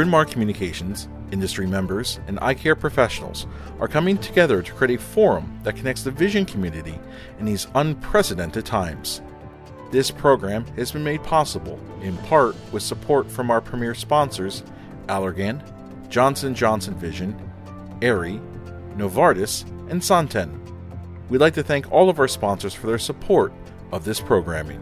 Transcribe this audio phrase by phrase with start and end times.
[0.00, 3.46] Bryn Mawr Communications, industry members, and eye care professionals
[3.80, 6.98] are coming together to create a forum that connects the vision community
[7.38, 9.20] in these unprecedented times.
[9.90, 14.62] This program has been made possible in part with support from our premier sponsors,
[15.08, 15.62] Allergan,
[16.08, 17.38] Johnson Johnson Vision,
[18.00, 18.40] Aerie,
[18.96, 20.58] Novartis, and Santen.
[21.28, 23.52] We'd like to thank all of our sponsors for their support
[23.92, 24.80] of this programming.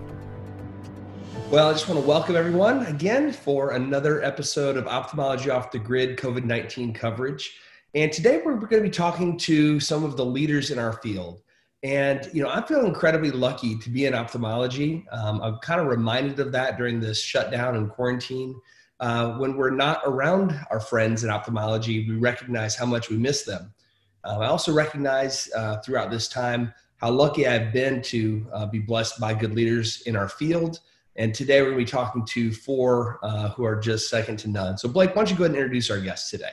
[1.50, 5.78] Well, I just want to welcome everyone again for another episode of Ophthalmology Off the
[5.78, 7.56] Grid COVID 19 coverage.
[7.94, 11.40] And today we're going to be talking to some of the leaders in our field.
[11.82, 15.06] And, you know, I feel incredibly lucky to be in ophthalmology.
[15.10, 18.54] Um, I'm kind of reminded of that during this shutdown and quarantine.
[19.00, 23.44] Uh, when we're not around our friends in ophthalmology, we recognize how much we miss
[23.44, 23.72] them.
[24.22, 28.80] Uh, I also recognize uh, throughout this time how lucky I've been to uh, be
[28.80, 30.80] blessed by good leaders in our field
[31.18, 34.48] and today we're going to be talking to four uh, who are just second to
[34.48, 34.78] none.
[34.78, 36.52] So, Blake, why don't you go ahead and introduce our guests today?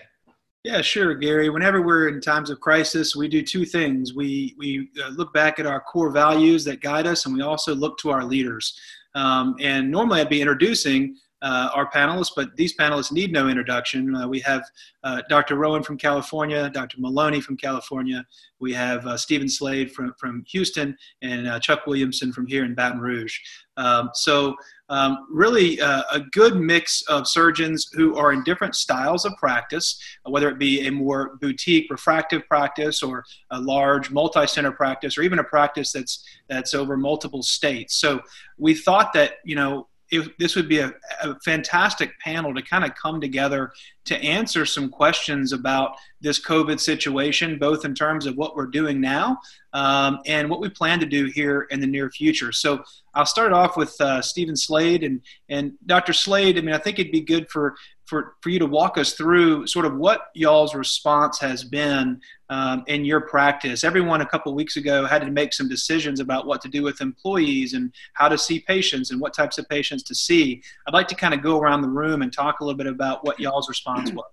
[0.63, 1.49] Yeah, sure, Gary.
[1.52, 4.16] Whenever we're in times of crisis, we do two things.
[4.16, 7.75] We we uh, look back at our core values that guide us, and we also
[7.75, 8.77] look to our leaders.
[9.13, 14.15] Um, and normally, I'd be introducing uh, our panelists, but these panelists need no introduction.
[14.15, 14.63] Uh, we have
[15.03, 15.55] uh, Dr.
[15.55, 16.99] Rowen from California, Dr.
[16.99, 18.25] Maloney from California,
[18.59, 22.73] we have uh, Stephen Slade from, from Houston, and uh, Chuck Williamson from here in
[22.73, 23.38] Baton Rouge.
[23.77, 24.55] Um, so,
[24.89, 30.01] um, really, uh, a good mix of surgeons who are in different styles of practice,
[30.23, 35.23] whether it be a more boutique refractive practice or a large multi center practice, or
[35.23, 37.95] even a practice that's, that's over multiple states.
[37.97, 38.21] So,
[38.57, 42.84] we thought that, you know, it, this would be a, a, fantastic panel to kind
[42.84, 43.72] of come together
[44.06, 49.02] to answer some questions about this COVID situation, both in terms of what we're doing
[49.02, 49.39] now
[49.73, 52.52] um, and what we plan to do here in the near future.
[52.52, 52.84] So
[53.16, 56.14] I'll start off with uh, Stephen Slade and and Dr.
[56.14, 56.58] Slade.
[56.58, 57.75] I mean, I think it'd be good for
[58.06, 62.84] for for you to walk us through sort of what y'all's response has been um,
[62.88, 63.84] in your practice.
[63.84, 67.02] Everyone a couple weeks ago had to make some decisions about what to do with
[67.02, 70.62] employees and how to see patients and what types of patients to see.
[70.88, 73.25] I'd like to kind of go around the room and talk a little bit about
[73.25, 74.25] what y'all's response was.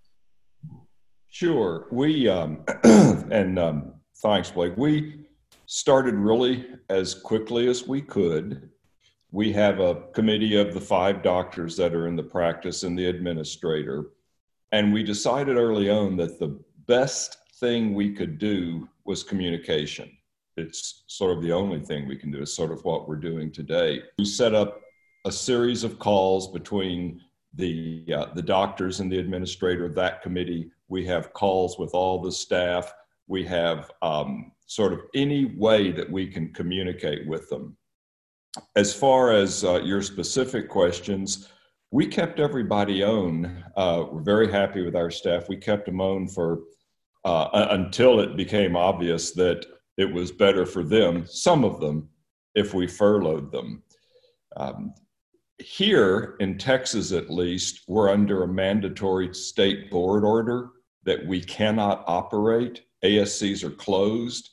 [1.28, 4.74] Sure, we um, and um, thanks, Blake.
[4.76, 5.24] We
[5.64, 8.68] started really as quickly as we could.
[9.34, 13.06] We have a committee of the five doctors that are in the practice and the
[13.06, 14.10] administrator.
[14.72, 20.10] And we decided early on that the best thing we could do was communication.
[20.58, 23.50] It's sort of the only thing we can do, is sort of what we're doing
[23.50, 24.02] today.
[24.18, 24.82] We set up
[25.24, 27.22] a series of calls between
[27.54, 30.70] the, uh, the doctors and the administrator of that committee.
[30.88, 32.92] We have calls with all the staff.
[33.28, 37.78] We have um, sort of any way that we can communicate with them.
[38.76, 41.48] As far as uh, your specific questions,
[41.90, 43.64] we kept everybody on.
[43.76, 45.48] Uh, we're very happy with our staff.
[45.48, 46.60] We kept them on for
[47.24, 52.08] uh, until it became obvious that it was better for them, some of them,
[52.54, 53.82] if we furloughed them.
[54.56, 54.94] Um,
[55.58, 60.70] here in Texas, at least, we're under a mandatory state board order
[61.04, 62.82] that we cannot operate.
[63.04, 64.50] ASCs are closed.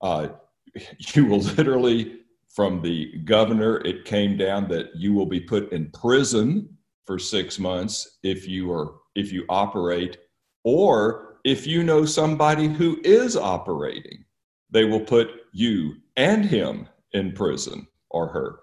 [0.00, 0.28] Uh,
[1.14, 2.20] you will literally,
[2.58, 6.68] from the governor, it came down that you will be put in prison
[7.06, 10.16] for six months if you are if you operate,
[10.64, 14.24] or if you know somebody who is operating,
[14.70, 18.58] they will put you and him in prison or her.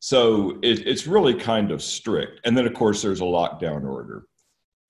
[0.00, 2.40] So it, it's really kind of strict.
[2.44, 4.24] And then, of course, there's a lockdown order.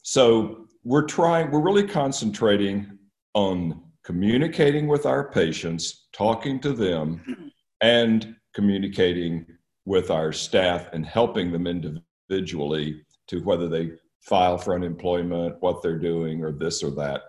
[0.01, 2.99] So we're trying, we're really concentrating
[3.35, 9.47] on communicating with our patients, talking to them, and communicating
[9.85, 15.97] with our staff and helping them individually to whether they file for unemployment, what they're
[15.97, 17.21] doing, or this or that.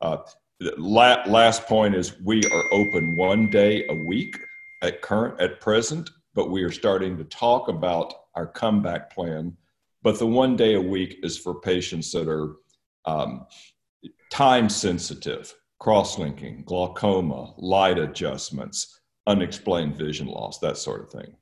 [0.00, 0.18] Uh,
[0.78, 4.38] last point is we are open one day a week
[4.84, 9.56] at current at present, but we are starting to talk about our comeback plan.
[10.04, 12.54] But the one day a week is for patients that are
[13.06, 13.44] um,
[14.30, 21.34] time sensitive cross-linking, glaucoma, light adjustments, unexplained vision loss, that sort of thing.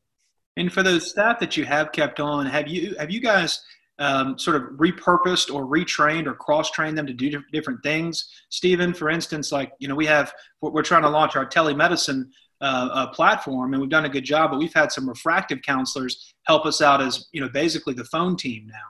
[0.56, 3.62] And for those staff that you have kept on, have you have you guys
[3.98, 8.30] um, sort of repurposed or retrained or cross-trained them to do different things?
[8.50, 12.28] Stephen, for instance, like you know, we have we're trying to launch our telemedicine
[12.60, 14.50] uh, uh, platform, and we've done a good job.
[14.50, 18.36] But we've had some refractive counselors help us out as you know, basically the phone
[18.36, 18.84] team now.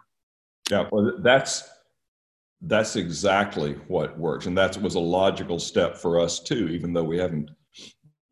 [0.71, 1.69] Yeah, well, that's
[2.61, 4.47] that's exactly what works.
[4.47, 7.51] And that was a logical step for us too, even though we haven't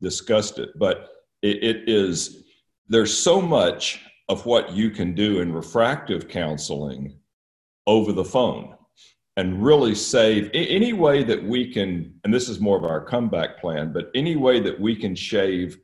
[0.03, 0.71] discussed it.
[0.79, 1.09] But
[1.43, 2.45] it, it is,
[2.89, 7.19] there's so much of what you can do in refractive counseling
[7.87, 8.75] over the phone
[9.37, 13.59] and really save any way that we can, and this is more of our comeback
[13.59, 15.79] plan, but any way that we can shave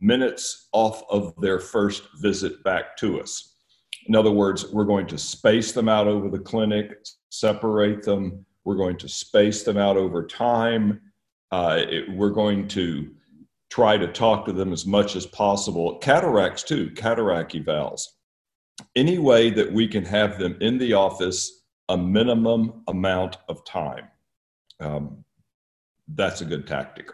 [0.00, 3.56] minutes off of their first visit back to us.
[4.06, 8.76] In other words, we're going to space them out over the clinic, separate them, we're
[8.76, 11.00] going to space them out over time.
[11.50, 13.10] Uh, it, we're going to
[13.72, 15.96] try to talk to them as much as possible.
[16.00, 18.02] Cataracts, too, cataract evals.
[18.94, 24.08] Any way that we can have them in the office a minimum amount of time.
[24.78, 25.24] Um,
[26.06, 27.08] that's a good tactic.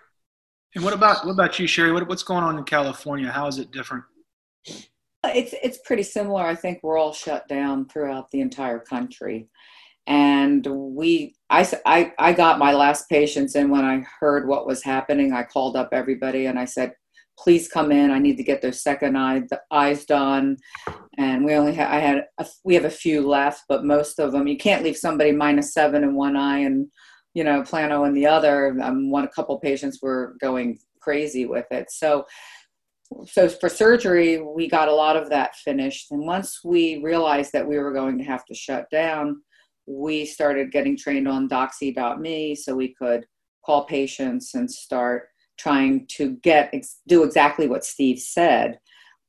[0.74, 1.94] And what about what about you, Sheri?
[1.94, 3.30] What, what's going on in California?
[3.30, 4.02] How is it different?
[5.24, 6.42] It's it's pretty similar.
[6.42, 9.48] I think we're all shut down throughout the entire country,
[10.08, 14.82] and we I, I I got my last patients in when I heard what was
[14.82, 15.32] happening.
[15.32, 16.94] I called up everybody and I said,
[17.38, 18.10] "Please come in.
[18.10, 20.56] I need to get those second eye the eyes done."
[21.18, 24.32] And we only had I had a, we have a few left, but most of
[24.32, 26.88] them you can't leave somebody minus seven in one eye and
[27.34, 28.78] you know plano in the other.
[28.82, 32.24] Um, one a couple patients were going crazy with it, so
[33.26, 37.66] so for surgery we got a lot of that finished and once we realized that
[37.66, 39.40] we were going to have to shut down
[39.88, 43.24] we started getting trained on doxy.me so we could
[43.64, 46.72] call patients and start trying to get
[47.06, 48.78] do exactly what steve said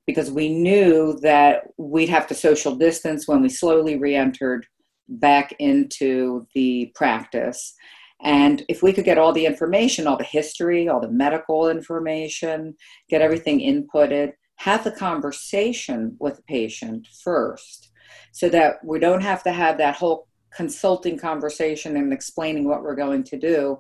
[0.10, 4.66] because we knew that we'd have to social distance when we slowly re-entered
[5.08, 7.76] back into the practice.
[8.24, 12.76] And if we could get all the information, all the history, all the medical information,
[13.08, 17.92] get everything inputted, have the conversation with the patient first
[18.32, 22.96] so that we don't have to have that whole consulting conversation and explaining what we're
[22.96, 23.80] going to do.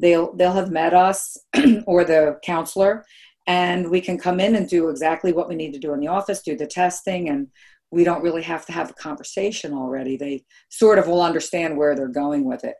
[0.00, 1.36] They'll, they'll have met us
[1.86, 3.04] or the counselor,
[3.46, 6.08] and we can come in and do exactly what we need to do in the
[6.08, 7.48] office, do the testing, and
[7.90, 10.16] we don't really have to have a conversation already.
[10.16, 12.74] They sort of will understand where they're going with it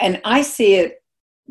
[0.00, 1.02] and I see it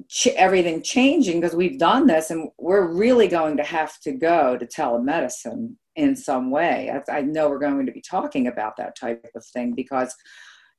[0.10, 4.58] ch- everything changing because we've done this and we're really going to have to go
[4.58, 6.92] to telemedicine in some way.
[6.92, 10.14] I, I know we're going to be talking about that type of thing because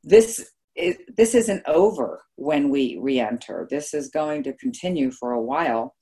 [0.02, 3.67] this is, this isn't over when we re-enter.
[3.70, 5.94] This is going to continue for a while.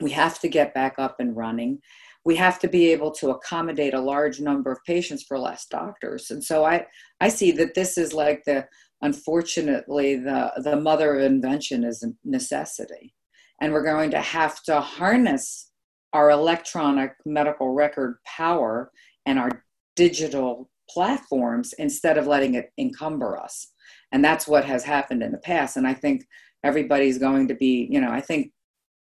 [0.00, 1.80] We have to get back up and running.
[2.24, 6.30] We have to be able to accommodate a large number of patients for less doctors.
[6.30, 6.86] And so I,
[7.20, 8.66] I see that this is like the
[9.00, 13.14] unfortunately the, the mother of invention is a necessity.
[13.60, 15.70] And we're going to have to harness
[16.12, 18.90] our electronic medical record power
[19.26, 19.64] and our
[19.96, 23.68] digital platforms instead of letting it encumber us.
[24.12, 25.76] And that's what has happened in the past.
[25.76, 26.26] And I think
[26.64, 28.52] everybody's going to be, you know, I think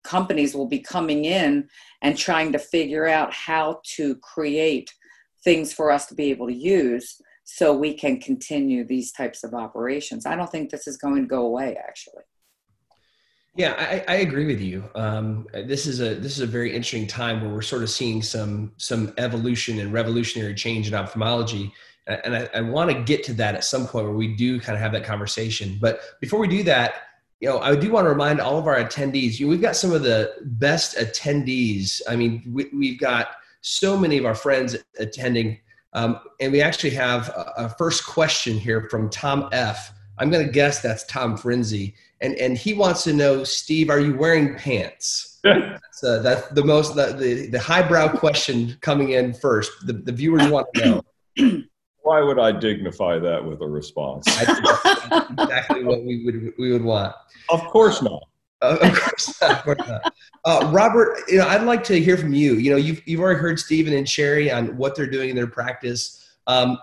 [0.05, 1.69] companies will be coming in
[2.03, 4.93] and trying to figure out how to create
[5.45, 9.55] things for us to be able to use so we can continue these types of
[9.55, 10.27] operations.
[10.27, 12.23] I don't think this is going to go away, actually.
[13.55, 14.89] Yeah, I, I agree with you.
[14.95, 18.23] Um, this is a this is a very interesting time where we're sort of seeing
[18.23, 21.73] some some evolution and revolutionary change in ophthalmology,
[22.07, 24.75] and I, I want to get to that at some point where we do kind
[24.75, 25.79] of have that conversation.
[25.81, 26.95] But before we do that,
[27.41, 29.39] you know, I do want to remind all of our attendees.
[29.39, 32.01] You know, we've got some of the best attendees.
[32.09, 35.59] I mean, we, we've got so many of our friends attending
[35.93, 39.93] um, and we actually have a, a, first question here from Tom F.
[40.19, 41.95] I'm going to guess that's Tom Frenzy.
[42.23, 45.41] And, and he wants to know, Steve, are you wearing pants?
[45.45, 49.73] that's, uh, that's the most, the, the, the highbrow question coming in first.
[49.87, 51.03] The, the viewers want to
[51.37, 51.63] know.
[52.03, 54.27] Why would I dignify that with a response?
[54.29, 57.15] exactly what we would, we would want.
[57.49, 58.23] Of course not.
[58.61, 59.51] Uh, of course not.
[59.51, 60.15] Of course not.
[60.45, 62.55] Uh, Robert, you know, I'd like to hear from you.
[62.55, 65.49] You know, you've you've already heard Stephen and Sheri on what they're doing in their
[65.49, 66.29] practice.
[66.47, 66.79] Um,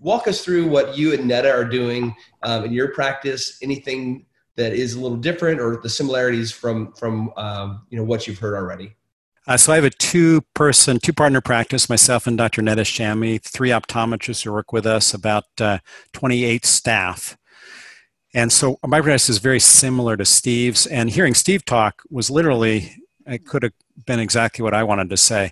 [0.00, 3.58] walk us through what you and Neda are doing um, in your practice.
[3.62, 8.26] Anything that is a little different, or the similarities from from um, you know what
[8.26, 8.94] you've heard already.
[9.46, 11.88] Uh, so I have a two-person, two-partner practice.
[11.88, 12.62] Myself and Dr.
[12.62, 15.78] Neda Shamie, three optometrists who work with us, about uh,
[16.12, 17.36] 28 staff.
[18.34, 20.86] And so my practice is very similar to Steve's.
[20.86, 23.72] And hearing Steve talk was literally, it could have
[24.06, 25.50] been exactly what I wanted to say.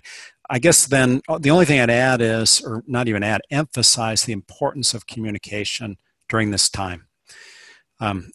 [0.49, 4.23] I guess then uh, the only thing I'd add is, or not even add, emphasize
[4.23, 7.07] the importance of communication during this time.
[7.99, 8.31] Um,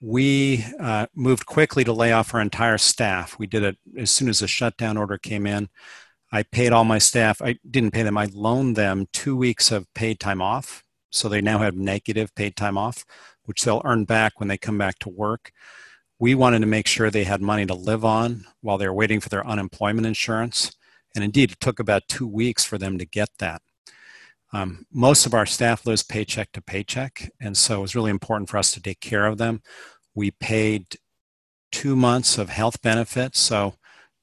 [0.00, 3.38] we uh, moved quickly to lay off our entire staff.
[3.38, 5.68] We did it as soon as the shutdown order came in.
[6.32, 9.86] I paid all my staff, I didn't pay them, I loaned them two weeks of
[9.94, 10.82] paid time off.
[11.10, 13.04] So they now have negative paid time off
[13.46, 15.52] which they'll earn back when they come back to work.
[16.18, 19.20] We wanted to make sure they had money to live on while they were waiting
[19.20, 20.72] for their unemployment insurance.
[21.14, 23.62] And indeed, it took about two weeks for them to get that.
[24.56, 28.48] Um, most of our staff lives paycheck to paycheck, and so it was really important
[28.48, 29.60] for us to take care of them.
[30.14, 30.96] We paid
[31.70, 33.74] two months of health benefits, so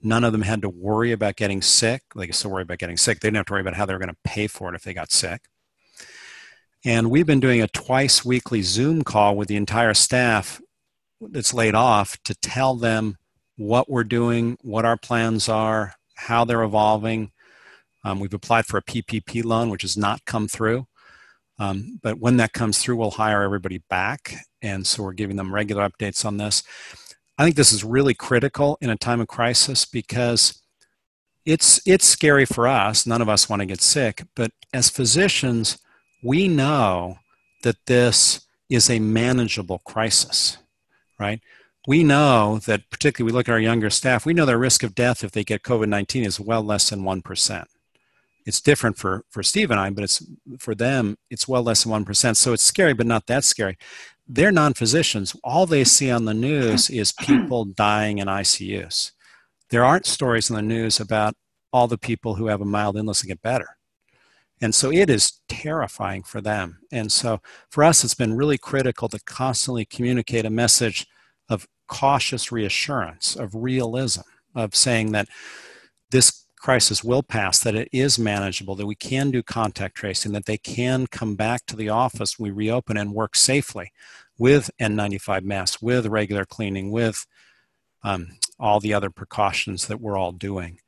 [0.02, 2.02] none of them had to worry about getting sick.
[2.16, 3.20] They could still worry about getting sick.
[3.20, 4.84] They didn't have to worry about how they were going to pay for it if
[4.84, 5.44] they got sick.
[6.84, 10.60] And we've been doing a twice weekly Zoom call with the entire staff
[11.22, 13.18] that's laid off to tell them
[13.56, 17.33] what we're doing, what our plans are, how they're evolving.
[18.04, 20.88] Um, we've applied for a PPP loan, which has not come through.
[21.60, 24.36] Um, but when that comes through, we'll hire everybody back.
[24.62, 26.64] And so we're giving them regular updates on this.
[27.38, 30.62] I think this is really critical in a time of crisis because
[31.46, 33.06] it's it's scary for us.
[33.06, 35.78] None of us want to get sick, but as physicians,
[36.24, 37.18] we know
[37.64, 40.58] that this is a manageable crisis,
[41.20, 41.42] right?
[41.86, 44.96] We know that, particularly, we look at our younger staff, we know their risk of
[44.96, 47.66] death if they get COVID 19 is well less than 1%.
[48.46, 50.26] It's different for, for Steve and I, but it's
[50.60, 52.36] for them, it's well less than 1%.
[52.36, 53.78] So it's scary, but not that scary.
[54.28, 55.36] They're non physicians.
[55.44, 59.12] All they see on the news is people dying in ICUs.
[59.70, 61.36] There aren't stories in the news about
[61.72, 63.78] all the people who have a mild illness and get better.
[64.62, 66.80] And so it is terrifying for them.
[66.92, 71.08] And so for us, it's been really critical to constantly communicate a message
[71.50, 74.22] of cautious reassurance, of realism,
[74.56, 75.28] of saying that
[76.12, 80.46] this crisis will pass, that it is manageable, that we can do contact tracing, that
[80.46, 83.92] they can come back to the office we reopen and work safely
[84.38, 87.28] with N95 masks, with regular cleaning, with
[88.02, 90.80] um, all the other precautions that we're all doing.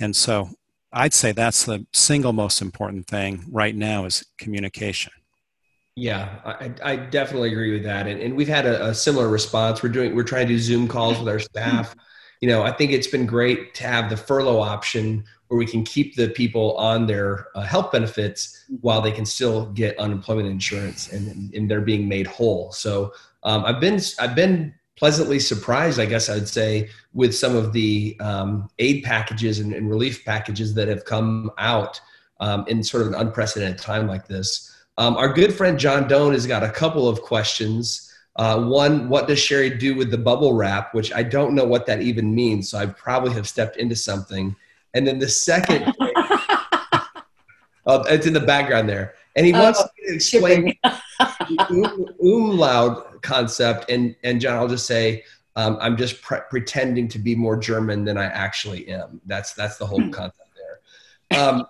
[0.00, 0.48] And so
[0.94, 5.12] I'd say that's the single most important thing right now is communication.
[5.94, 8.06] Yeah, I, I definitely agree with that.
[8.06, 9.82] And, and we've had a, a, similar response.
[9.82, 11.94] We're doing, we're trying to do Zoom calls with our staff.
[12.40, 15.82] You know, I think it's been great to have the furlough option where we can
[15.82, 21.10] keep the people on their uh, health benefits while they can still get unemployment insurance
[21.12, 22.70] and, and they're being made whole.
[22.72, 27.72] So um, I've been, I've been pleasantly surprised, I guess I'd say, with some of
[27.72, 32.00] the um, aid packages and, and, relief packages that have come out
[32.40, 34.74] um, in sort of an unprecedented time like this.
[34.98, 38.07] Um, our good friend John Doane has got a couple of questions.
[38.38, 40.94] Uh, one, what does Sheri do with the bubble wrap?
[40.94, 44.54] Which I don't know what that even means, so I probably have stepped into something.
[44.94, 49.14] And then the second, oh, it's in the background there.
[49.34, 50.78] And he wants oh, to explain
[51.58, 53.90] um, umlaut concept.
[53.90, 55.24] And, and John, I'll just say,
[55.56, 59.20] um, I'm just pre- pretending to be more German than I actually am.
[59.26, 60.10] That's, that's the whole hmm.
[60.10, 61.40] concept there.
[61.40, 61.66] Um,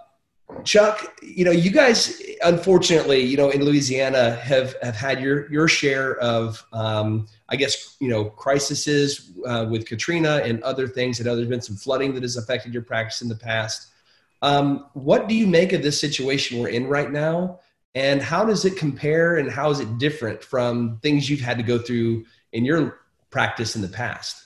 [0.65, 5.69] Chuck, you know, you guys, unfortunately, you know, in Louisiana have, have had your, your
[5.69, 11.21] share of, um, I guess, you know, crises uh, with Katrina and other things.
[11.21, 13.89] Know there's been some flooding that has affected your practice in the past.
[14.41, 17.61] Um, what do you make of this situation we're in right now?
[17.95, 21.65] And how does it compare and how is it different from things you've had to
[21.65, 23.01] go through in your
[23.31, 24.43] practice in the past?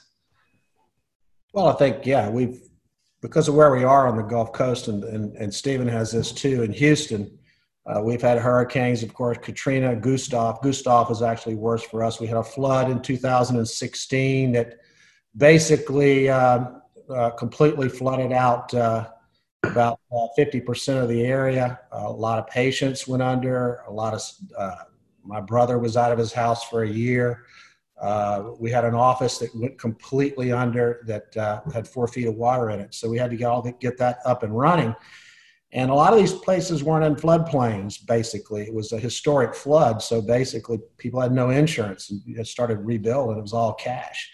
[1.52, 2.60] Well, I think, yeah, we've,
[3.22, 6.32] because of where we are on the Gulf Coast, and, and, and Stephen has this
[6.32, 7.38] too in Houston,
[7.86, 10.60] uh, we've had hurricanes, of course, Katrina, Gustav.
[10.62, 12.20] Gustav is actually worse for us.
[12.20, 14.78] We had a flood in 2016 that
[15.36, 16.66] basically uh,
[17.08, 19.08] uh, completely flooded out uh,
[19.64, 21.80] about uh, 50% of the area.
[21.90, 23.82] a lot of patients went under.
[23.88, 24.22] A lot of
[24.56, 24.84] uh,
[25.24, 27.44] my brother was out of his house for a year.
[28.02, 32.34] Uh, we had an office that went completely under that uh, had four feet of
[32.34, 32.92] water in it.
[32.92, 34.94] So we had to get all get that up and running.
[35.74, 38.62] And a lot of these places weren't in floodplains, basically.
[38.62, 40.02] It was a historic flood.
[40.02, 43.38] So basically, people had no insurance and started rebuilding.
[43.38, 44.30] It was all cash.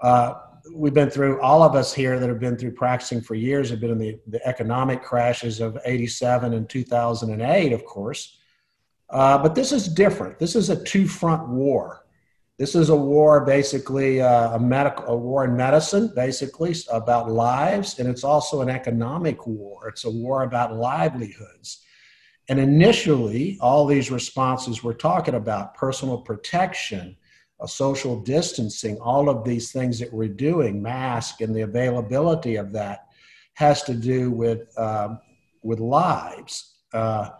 [0.00, 0.34] Uh,
[0.72, 3.80] we've been through all of us here that have been through practicing for years have
[3.80, 8.38] been in the, the economic crashes of 87 and 2008 of course
[9.10, 11.99] uh, but this is different this is a two-front war
[12.60, 17.98] this is a war basically uh, a medical a war in medicine basically about lives
[17.98, 21.84] and it's also an economic war it's a war about livelihoods
[22.48, 27.16] and initially all these responses we're talking about personal protection
[27.66, 33.06] social distancing, all of these things that we're doing, mask and the availability of that,
[33.54, 35.16] has to do with uh,
[35.62, 36.76] with lives.
[36.92, 37.30] Uh,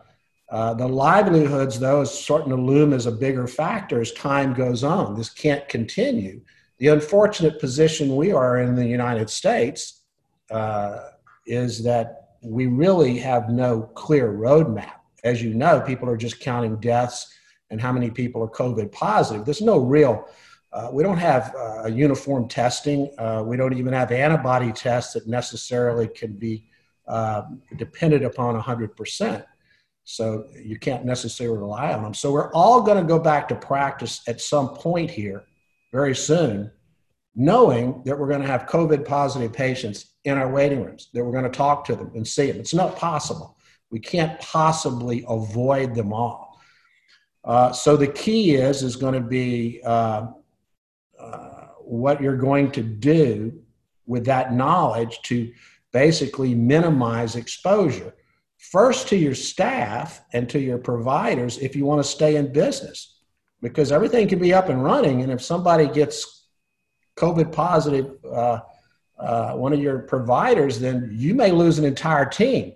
[0.50, 4.83] uh, the livelihoods, though, is starting to loom as a bigger factor as time goes
[4.83, 5.14] on.
[5.14, 6.40] This can't continue.
[6.78, 10.02] The unfortunate position we are in the United States
[10.50, 11.11] uh,
[11.47, 14.95] is that we really have no clear roadmap.
[15.23, 17.33] As you know, people are just counting deaths
[17.71, 19.45] and how many people are COVID positive.
[19.45, 20.26] There's no real,
[20.73, 23.09] uh, we don't have uh, uniform testing.
[23.19, 26.64] Uh, we don't even have antibody tests that necessarily can be
[27.76, 29.45] dependent upon 100%.
[30.04, 32.14] So you can't necessarily rely on them.
[32.14, 35.45] So we're all going to go back to practice at some point here
[35.92, 36.71] very soon,
[37.35, 41.33] knowing that we're going to have COVID positive patients in our waiting rooms, that we're
[41.33, 42.61] going to talk to them and see them.
[42.61, 43.57] It's not possible.
[43.90, 46.61] We can't possibly avoid them all.
[47.45, 50.26] Uh, so the key is is going to be uh,
[51.19, 53.52] uh, what you're going to do
[54.07, 55.52] with that knowledge to
[55.92, 58.14] basically minimize exposure.
[58.60, 63.20] First to your staff and to your providers if you want to stay in business,
[63.62, 65.22] because everything can be up and running.
[65.22, 66.46] And if somebody gets
[67.16, 68.60] COVID positive, uh,
[69.18, 72.74] uh, one of your providers, then you may lose an entire team.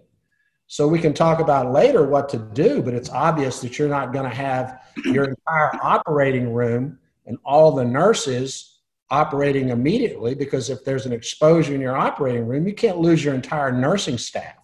[0.69, 4.15] So we can talk about later what to do, but it's obvious that you're not
[4.15, 10.83] going to have your entire operating room and all the nurses operating immediately because if
[10.83, 14.64] there's an exposure in your operating room, you can't lose your entire nursing staff.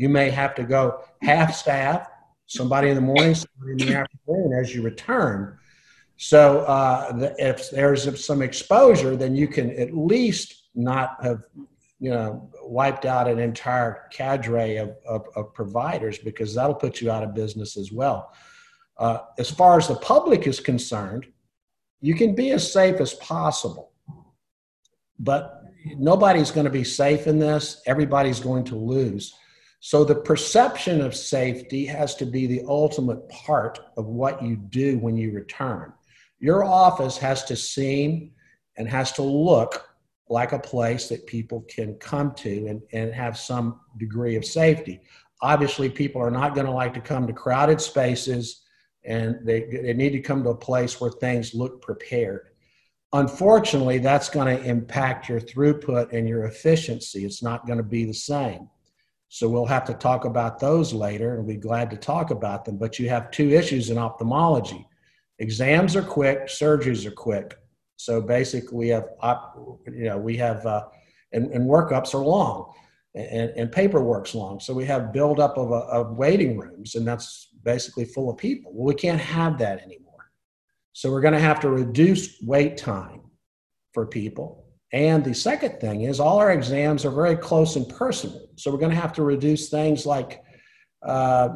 [0.00, 2.08] You may have to go half staff,
[2.46, 5.58] somebody in the morning, somebody in the afternoon as you return.
[6.16, 11.42] So uh, the, if there's some exposure, then you can at least not have
[11.98, 17.10] you know wiped out an entire cadre of, of, of providers because that'll put you
[17.10, 18.32] out of business as well.
[18.96, 21.26] Uh, as far as the public is concerned,
[22.00, 23.92] you can be as safe as possible,
[25.18, 25.62] but
[25.98, 27.82] nobody's going to be safe in this.
[27.86, 29.34] Everybody's going to lose.
[29.80, 34.98] So the perception of safety has to be the ultimate part of what you do
[34.98, 35.94] when you return.
[36.38, 38.32] Your office has to seem
[38.76, 39.86] and has to look
[40.28, 45.00] like a place that people can come to and, and have some degree of safety.
[45.42, 48.62] Obviously, people are not going to like to come to crowded spaces
[49.04, 52.48] and they, they need to come to a place where things look prepared.
[53.14, 57.24] Unfortunately, that's going to impact your throughput and your efficiency.
[57.24, 58.68] It's not going to be the same.
[59.30, 62.76] So we'll have to talk about those later and be glad to talk about them.
[62.76, 64.86] But you have two issues in ophthalmology
[65.40, 67.56] exams are quick, surgeries are quick.
[67.96, 69.08] So basically, we have,
[69.86, 70.84] you know, we have, uh,
[71.32, 72.72] and, and workups are long
[73.14, 74.60] and, and paperwork's long.
[74.60, 78.72] So we have buildup of, of waiting rooms, and that's basically full of people.
[78.74, 80.30] Well, we can't have that anymore.
[80.92, 83.22] So we're going to have to reduce wait time
[83.92, 84.66] for people.
[84.92, 88.48] And the second thing is all our exams are very close and personal.
[88.56, 90.42] So we're going to have to reduce things like,
[91.02, 91.50] uh,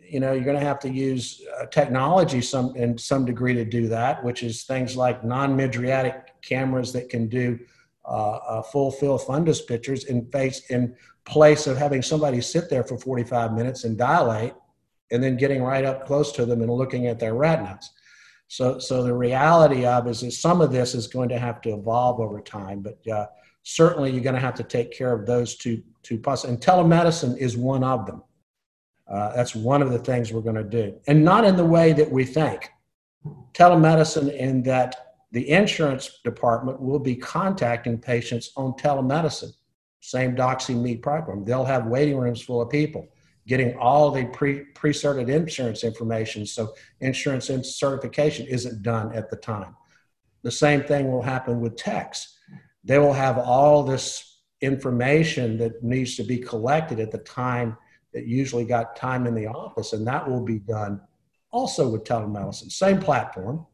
[0.00, 3.64] you know, you're going to have to use uh, technology some in some degree to
[3.64, 7.58] do that, which is things like non-mydriatic cameras that can do
[8.04, 12.84] uh, uh, full field fundus pictures in face in place of having somebody sit there
[12.84, 14.52] for 45 minutes and dilate
[15.10, 17.90] and then getting right up close to them and looking at their retinas.
[18.48, 21.70] So, so the reality of is, is some of this is going to have to
[21.70, 23.26] evolve over time, but uh,
[23.62, 26.44] certainly you're going to have to take care of those two two plus.
[26.44, 28.22] And telemedicine is one of them.
[29.10, 31.92] Uh, that's one of the things we're going to do, and not in the way
[31.92, 32.70] that we think.
[33.52, 39.52] Telemedicine in that the insurance department will be contacting patients on telemedicine.
[40.00, 41.44] Same DoxyMe program.
[41.44, 43.08] They'll have waiting rooms full of people
[43.46, 46.46] getting all the pre pre-certed insurance information.
[46.46, 49.76] So insurance certification isn't done at the time.
[50.42, 52.38] The same thing will happen with techs.
[52.84, 57.76] They will have all this information that needs to be collected at the time
[58.12, 61.00] that usually got time in the office and that will be done
[61.50, 62.70] also with telemedicine.
[62.70, 63.66] Same platform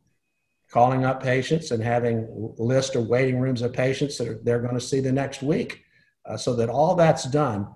[0.70, 4.74] calling up patients and having list of waiting rooms of patients that are, they're going
[4.74, 5.82] to see the next week
[6.26, 7.66] uh, so that all that's done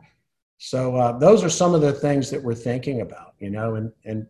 [0.58, 3.92] so uh, those are some of the things that we're thinking about, you know, and
[4.04, 4.26] and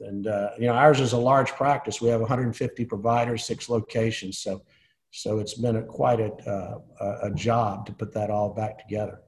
[0.00, 2.00] and uh, you know ours is a large practice.
[2.00, 4.62] We have 150 providers, six locations, so
[5.10, 9.20] so it's been a, quite a uh, a job to put that all back together.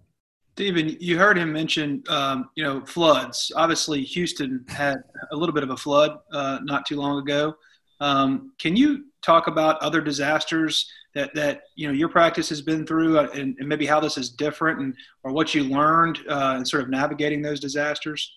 [0.57, 3.51] Stephen, you heard him mention, um, you know, floods.
[3.57, 7.57] Obviously, Houston had a little bit of a flood uh, not too long ago.
[8.01, 12.87] Um, can you talk about other disasters that that you know your practice has been
[12.87, 16.57] through, uh, and, and, maybe how this is different, and or what you learned uh,
[16.59, 18.33] in sort of navigating those disasters?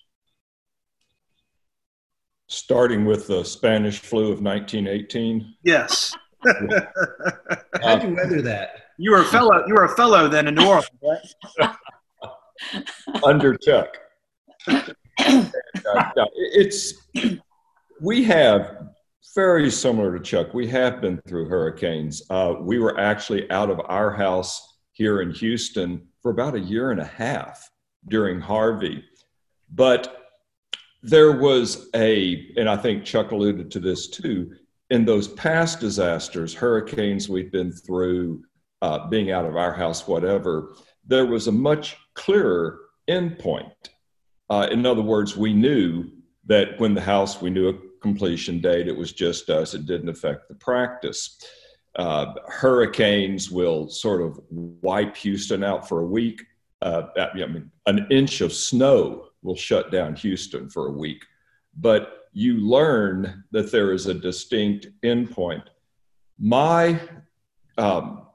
[2.48, 5.56] Starting with the Spanish flu of 1918.
[5.64, 6.16] Yes.
[7.82, 8.70] How'd you weather that?
[8.98, 9.66] You were a fellow.
[9.68, 11.76] You were a fellow then in New Orleans, right?
[13.24, 13.98] Under Chuck.
[14.68, 14.92] uh,
[16.36, 16.94] it's
[18.02, 18.88] we have
[19.36, 20.54] very similar to Chuck.
[20.54, 22.24] We have been through hurricanes.
[22.30, 26.92] Uh, we were actually out of our house here in Houston for about a year
[26.92, 27.70] and a half
[28.08, 29.04] during Harvey.
[29.74, 30.24] But
[31.04, 34.56] there was a, and I think Chuck alluded to this too,
[34.90, 38.44] in those past disasters, hurricanes we've been through,
[38.82, 43.72] uh, being out of our house, whatever, there was a much clearer endpoint
[44.50, 46.06] Uh, in other words, we knew
[46.46, 47.70] that when the house, we knew
[48.02, 48.88] completion date.
[48.88, 49.74] It was just us.
[49.74, 51.40] It didn't affect the practice.
[51.96, 56.44] Uh, hurricanes will sort of wipe Houston out for a week.
[56.82, 61.26] Uh, I mean, an inch of snow will shut down Houston for a week.
[61.76, 65.64] But you learn that there is a distinct endpoint.
[66.38, 67.00] My,
[67.80, 68.28] um,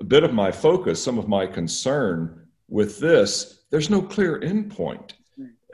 [0.00, 5.14] a bit of my focus, some of my concern with this, there's no clear endpoint.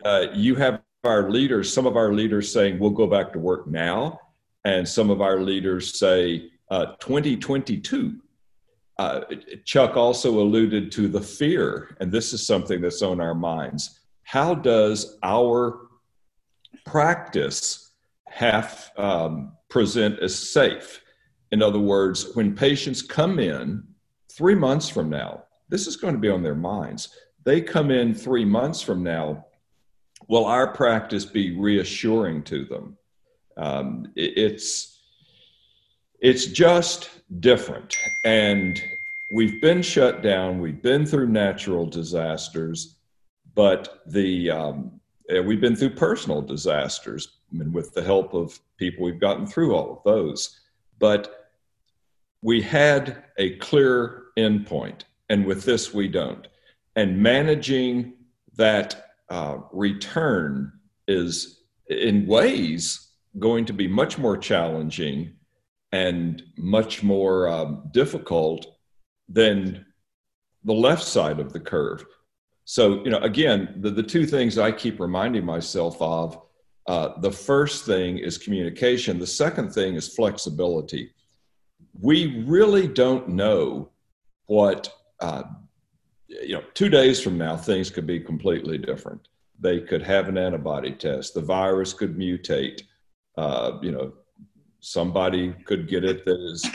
[0.02, 3.66] Uh, you have our leaders, some of our leaders saying we'll go back to work
[3.66, 4.20] now,
[4.64, 8.20] and some of our leaders say uh, 2022.
[8.98, 9.22] Uh,
[9.64, 14.00] Chuck also alluded to the fear, and this is something that's on our minds.
[14.24, 15.88] How does our
[16.84, 17.92] practice
[18.28, 21.02] have um, present as safe?
[21.50, 23.82] In other words, when patients come in
[24.30, 27.16] three months from now, this is going to be on their minds.
[27.44, 29.46] They come in three months from now
[30.30, 32.96] will our practice be reassuring to them?
[33.56, 34.96] Um, it, it's
[36.20, 38.80] it's just different, and
[39.34, 40.60] we've been shut down.
[40.60, 42.96] We've been through natural disasters,
[43.54, 45.00] but the um,
[45.44, 49.92] we've been through personal disasters, mean, with the help of people, we've gotten through all
[49.92, 50.60] of those.
[51.00, 51.50] But
[52.42, 56.46] we had a clear endpoint, and with this, we don't.
[56.94, 58.12] And managing
[58.56, 60.72] that uh, return
[61.08, 65.32] is in ways going to be much more challenging
[65.92, 68.66] and much more um, difficult
[69.28, 69.86] than
[70.64, 72.04] the left side of the curve.
[72.64, 76.40] So, you know, again, the, the two things I keep reminding myself of
[76.86, 81.12] uh, the first thing is communication, the second thing is flexibility.
[81.98, 83.90] We really don't know
[84.46, 85.44] what uh,
[86.30, 89.28] you know, two days from now, things could be completely different.
[89.58, 91.34] They could have an antibody test.
[91.34, 92.82] The virus could mutate.
[93.36, 94.12] Uh, you know,
[94.80, 96.66] somebody could get it that is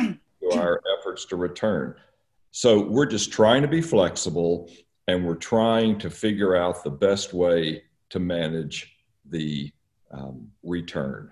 [0.58, 1.96] our efforts to return.
[2.52, 4.70] So we're just trying to be flexible
[5.08, 8.98] and we're trying to figure out the best way to manage
[9.30, 9.72] the
[10.12, 11.32] um, return.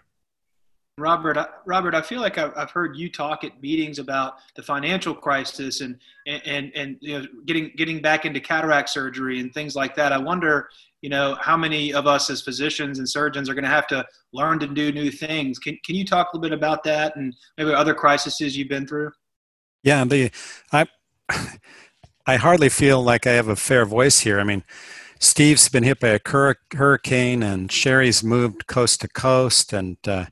[0.99, 4.62] Robert, I, Robert, I feel like I've, I've, heard you talk at meetings about the
[4.62, 9.75] financial crisis and and and you know getting getting back into cataract surgery and things
[9.75, 10.12] like that.
[10.12, 10.69] I wonder,
[11.01, 14.06] you know, how many of us as physicians and surgeons are going to have to
[14.34, 15.58] learn to do new things.
[15.58, 18.86] Can can you talk a little bit about that and maybe other crises you've been
[18.86, 19.12] through?
[19.82, 20.29] Yeah, the
[20.71, 20.86] I
[22.27, 24.39] I hardly feel like I have a fair voice here.
[24.39, 24.63] I mean.
[25.19, 26.19] Steve's been hit by a
[26.75, 30.25] hurricane, and Sheri's moved coast to coast, and uh,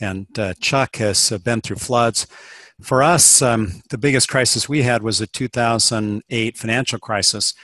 [0.00, 2.26] and uh, Chuck has uh, been through floods.
[2.80, 7.54] For us, um, the biggest crisis we had was the 2008 financial crisis.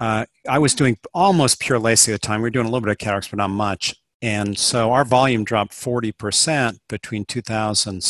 [0.00, 2.40] Uh, I was doing almost pure LASIK at the time.
[2.40, 3.94] We were doing a little bit of cataracts, but not much.
[4.22, 8.00] And so our volume dropped 40% between 2000,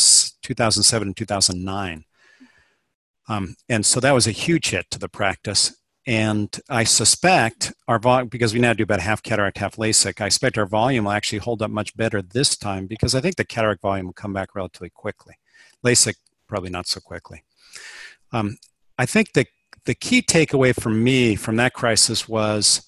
[0.43, 2.05] 2007 and 2009.
[3.29, 5.77] Um, and so that was a huge hit to the practice.
[6.07, 10.27] And I suspect our volume, because we now do about half cataract, half LASIK, I
[10.27, 13.45] expect our volume will actually hold up much better this time because I think the
[13.45, 15.35] cataract volume will come back relatively quickly.
[15.83, 17.43] LASIK, probably not so quickly.
[18.33, 18.59] Um,
[18.99, 19.47] I think the,
[19.87, 22.87] the key takeaway for me from that crisis was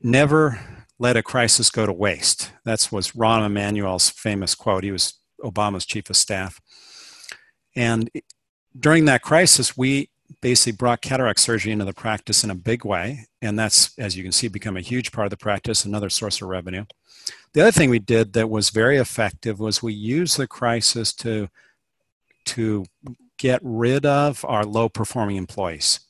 [0.00, 0.60] never
[1.00, 2.52] let a crisis go to waste.
[2.64, 4.84] That was Rahm Emanuel's famous quote.
[4.84, 6.60] He was Obama's chief of staff.
[7.74, 8.08] And
[8.78, 10.10] during that crisis, we
[10.44, 13.26] basically brought cataract surgery into the practice in a big way.
[13.40, 16.42] And that's, as you can see, become a huge part of the practice, another source
[16.42, 16.84] of revenue.
[17.54, 21.48] The other thing we did that was very effective was we used the crisis to,
[22.44, 22.84] to
[23.38, 26.00] get rid of our low performing employees.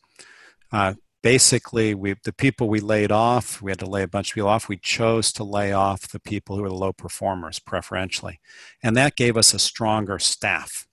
[0.73, 4.35] Uh, basically, we, the people we laid off, we had to lay a bunch of
[4.35, 4.69] people off.
[4.69, 8.41] We chose to lay off the people who were the low performers preferentially.
[8.83, 10.89] And that gave us a stronger staff.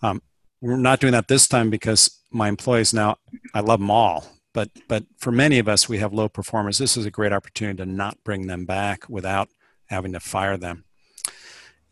[0.00, 0.22] Um,
[0.64, 3.16] we're not doing that this time because my employees now
[3.54, 4.24] i love them all
[4.54, 6.78] but but for many of us we have low performers.
[6.78, 9.50] This is a great opportunity to not bring them back without
[9.86, 10.84] having to fire them.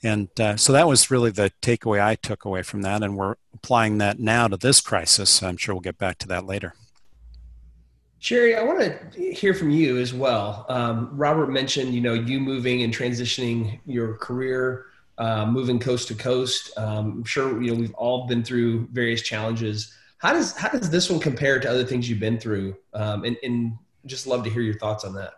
[0.02, 3.34] And uh, so that was really the takeaway i took away from that and we're
[3.52, 5.42] applying that now to this crisis.
[5.42, 6.74] I'm sure we'll get back to that later.
[8.20, 10.64] Sheri, I want to hear from you as well.
[10.68, 14.86] Um, Robert mentioned, you know, you moving and transitioning your career
[15.18, 16.76] uh, moving coast to coast.
[16.76, 19.92] Um, I'm sure you know we've all been through various challenges.
[20.18, 22.76] How does how does this one compare to other things you've been through?
[22.94, 23.72] Um, and, and
[24.06, 25.34] just love to hear your thoughts on that.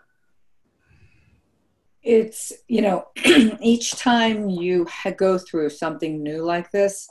[2.02, 3.08] It's you know
[3.60, 7.08] each time you go through something new like this,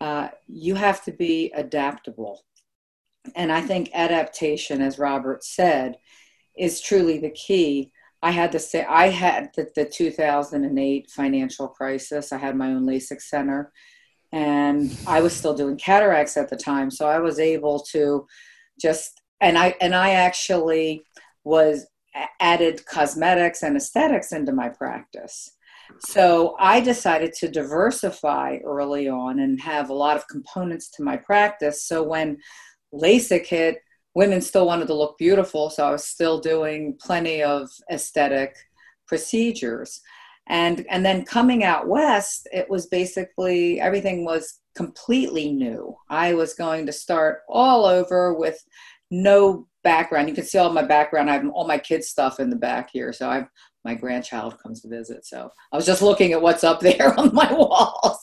[0.00, 2.44] uh, you have to be adaptable.
[3.34, 5.96] And I think adaptation, as Robert said,
[6.58, 7.90] is truly the key.
[8.24, 12.32] I had to say, I had the, the 2008 financial crisis.
[12.32, 13.70] I had my own LASIK center,
[14.32, 16.90] and I was still doing cataracts at the time.
[16.90, 18.26] So I was able to
[18.80, 21.04] just, and I, and I actually
[21.44, 21.86] was
[22.40, 25.50] added cosmetics and aesthetics into my practice.
[26.00, 31.18] So I decided to diversify early on and have a lot of components to my
[31.18, 31.84] practice.
[31.84, 32.38] So when
[32.94, 33.78] LASIK hit,
[34.14, 35.70] women still wanted to look beautiful.
[35.70, 38.56] So I was still doing plenty of aesthetic
[39.06, 40.00] procedures.
[40.46, 45.96] And, and then coming out west, it was basically everything was completely new.
[46.10, 48.62] I was going to start all over with
[49.10, 50.28] no background.
[50.28, 51.30] You can see all my background.
[51.30, 53.12] I have all my kids' stuff in the back here.
[53.12, 53.46] So I've
[53.84, 55.26] my grandchild comes to visit.
[55.26, 58.18] So I was just looking at what's up there on my walls.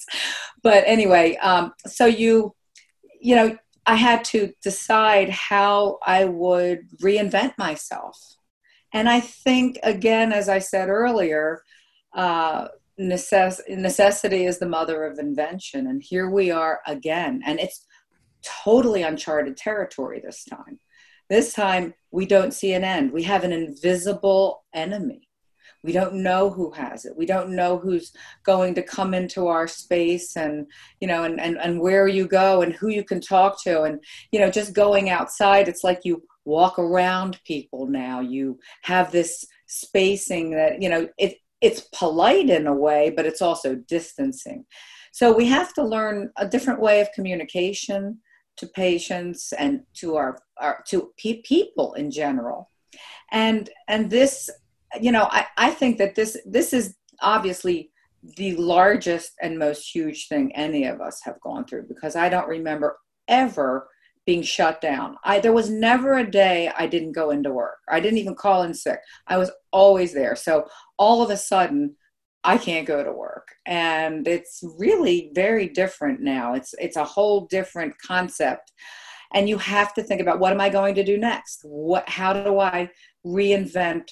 [0.63, 2.53] But anyway, um, so you,
[3.19, 8.17] you know, I had to decide how I would reinvent myself.
[8.93, 11.63] And I think, again, as I said earlier,
[12.13, 12.67] uh,
[12.99, 15.87] necess- necessity is the mother of invention.
[15.87, 17.41] And here we are again.
[17.45, 17.85] And it's
[18.43, 20.79] totally uncharted territory this time.
[21.29, 23.11] This time, we don't see an end.
[23.11, 25.29] We have an invisible enemy.
[25.83, 27.13] We don't know who has it.
[27.15, 28.11] We don't know who's
[28.43, 30.67] going to come into our space and,
[30.99, 33.83] you know, and, and, and where you go and who you can talk to.
[33.83, 38.19] And, you know, just going outside, it's like you walk around people now.
[38.19, 43.41] You have this spacing that, you know, it, it's polite in a way, but it's
[43.41, 44.65] also distancing.
[45.11, 48.19] So we have to learn a different way of communication
[48.57, 52.69] to patients and to our, our to pe- people in general.
[53.31, 54.49] And and this
[54.99, 57.91] you know, I, I think that this this is obviously
[58.37, 62.47] the largest and most huge thing any of us have gone through because I don't
[62.47, 63.87] remember ever
[64.25, 65.15] being shut down.
[65.23, 67.77] I there was never a day I didn't go into work.
[67.89, 68.99] I didn't even call in sick.
[69.27, 70.35] I was always there.
[70.35, 71.95] So all of a sudden
[72.43, 73.47] I can't go to work.
[73.65, 76.53] And it's really very different now.
[76.53, 78.71] It's it's a whole different concept.
[79.33, 81.61] And you have to think about what am I going to do next?
[81.63, 82.89] What how do I
[83.25, 84.09] reinvent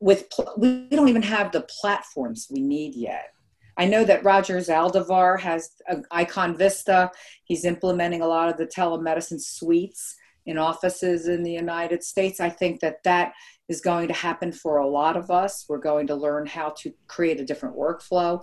[0.00, 3.32] with we don't even have the platforms we need yet.
[3.78, 5.70] I know that Roger Zaldivar has
[6.10, 7.10] Icon Vista.
[7.44, 12.40] He's implementing a lot of the telemedicine suites in offices in the United States.
[12.40, 13.32] I think that that
[13.68, 15.66] is going to happen for a lot of us.
[15.68, 18.42] We're going to learn how to create a different workflow.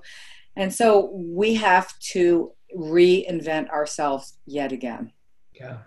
[0.55, 5.13] And so we have to reinvent ourselves yet again.
[5.53, 5.77] Yeah.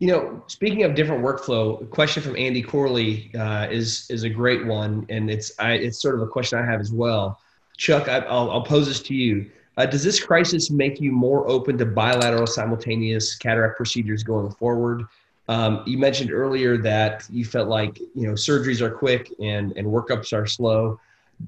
[0.00, 4.30] You know, speaking of different workflow, a question from Andy Corley uh, is is a
[4.30, 7.38] great one, and it's I, it's sort of a question I have as well.
[7.76, 9.50] Chuck, I, will I'll pose this to you.
[9.76, 15.04] Uh, does this crisis make you more open to bilateral simultaneous cataract procedures going forward?
[15.48, 19.86] Um, you mentioned earlier that you felt like you know surgeries are quick and and
[19.86, 20.98] workups are slow.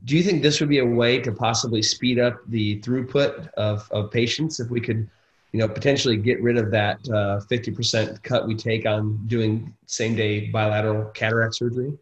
[0.05, 3.89] Do you think this would be a way to possibly speed up the throughput of,
[3.91, 5.09] of patients if we could
[5.53, 10.17] you know, potentially get rid of that uh, 50% cut we take on doing same
[10.17, 11.93] day bilateral cataract surgery?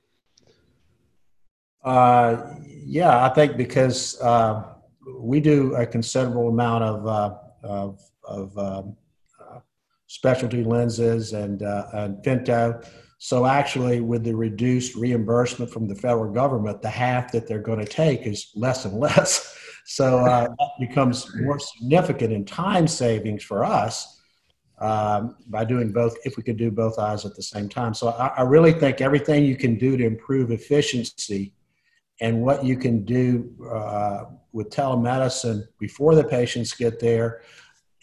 [1.83, 4.75] Uh, yeah, I think because uh,
[5.19, 7.35] we do a considerable amount of, uh,
[7.65, 8.97] of, of um,
[10.07, 12.87] specialty lenses and, uh, and femto.
[13.19, 17.79] So actually, with the reduced reimbursement from the federal government, the half that they're going
[17.79, 19.57] to take is less and less.
[19.91, 24.21] So uh, that becomes more significant in time savings for us
[24.79, 27.93] um, by doing both, if we could do both eyes at the same time.
[27.95, 31.55] So I, I, really think everything you can do to improve efficiency
[32.21, 37.43] and what you can do uh, with telemedicine before the patients get there,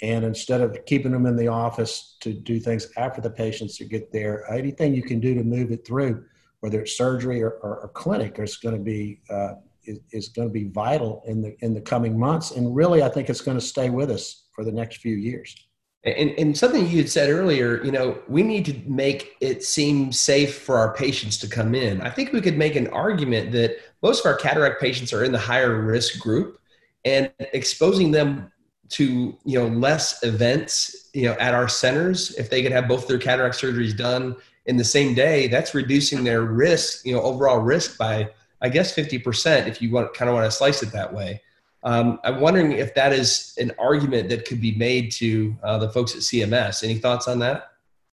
[0.01, 4.11] and instead of keeping them in the office to do things after the patients get
[4.11, 6.25] there, anything you can do to move it through,
[6.59, 9.53] whether it's surgery or, or, or clinic, is going to be uh,
[9.87, 13.09] is, is going to be vital in the in the coming months, and really, I
[13.09, 15.55] think it's going to stay with us for the next few years.
[16.03, 20.11] And, and something you had said earlier, you know, we need to make it seem
[20.11, 21.99] safe for our patients to come in.
[22.01, 25.33] I think we could make an argument that most of our cataract patients are in
[25.33, 26.59] the higher risk group,
[27.03, 28.51] and exposing them
[28.89, 33.07] to you know less events you know at our centers if they could have both
[33.07, 37.59] their cataract surgeries done in the same day that's reducing their risk you know overall
[37.59, 38.29] risk by
[38.61, 41.41] I guess 50% if you want kind of want to slice it that way.
[41.83, 45.89] Um, I'm wondering if that is an argument that could be made to uh, the
[45.89, 46.83] folks at CMS.
[46.83, 47.71] Any thoughts on that?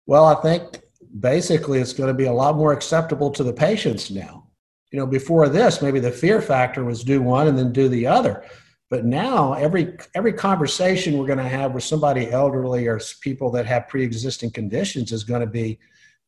[0.07, 0.81] Well, I think
[1.19, 4.47] basically it's going to be a lot more acceptable to the patients now.
[4.91, 8.07] You know, before this, maybe the fear factor was do one and then do the
[8.07, 8.43] other.
[8.89, 13.65] But now every every conversation we're going to have with somebody elderly or people that
[13.65, 15.79] have pre-existing conditions is going to be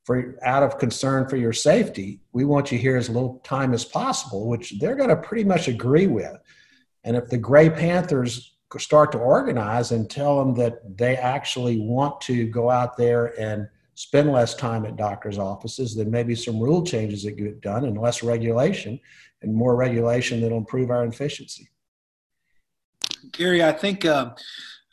[0.03, 2.19] for out of concern for your safety.
[2.33, 5.67] We want you here as little time as possible, which they're going to pretty much
[5.67, 6.37] agree with.
[7.03, 12.19] And if the Gray Panthers start to organize and tell them that they actually want
[12.21, 16.83] to go out there and spend less time at doctors' offices, then maybe some rule
[16.83, 18.99] changes that get done and less regulation
[19.41, 21.69] and more regulation that'll improve our efficiency.
[23.31, 24.31] Gary, I think uh,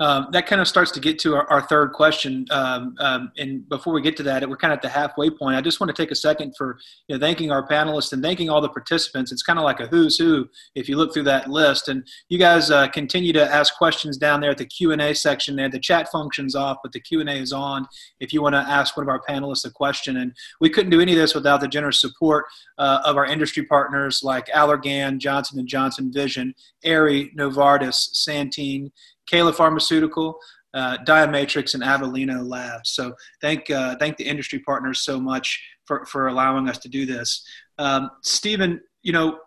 [0.01, 2.47] uh, that kind of starts to get to our, our third question.
[2.51, 5.57] Um, um, and before we get to that, we're kind of at the halfway point.
[5.57, 8.49] I just want to take a second for you know, thanking our panelists and thanking
[8.49, 9.31] all the participants.
[9.31, 11.89] It's kind of like a who's who if you look through that list.
[11.89, 15.15] And you guys uh, continue to ask questions down there at the Q and A
[15.15, 15.55] section.
[15.55, 17.87] There, the chat function's off, but the Q and A is on.
[18.21, 20.33] If you want to ask one of our panelists a question, and
[20.63, 22.47] we couldn't do any of this without the generous support
[22.79, 28.91] uh, of our industry partners like Allergan, Johnson and Johnson Vision, Aerie, Novartis, Santen.
[29.31, 30.39] Kala Pharmaceutical,
[30.75, 32.91] uh, Diametrix, and Avellino Labs.
[32.91, 37.07] So thank uh, thank the industry partners so much for for allowing us to do
[37.07, 37.45] this.
[37.79, 39.39] Um, Stephen, you know,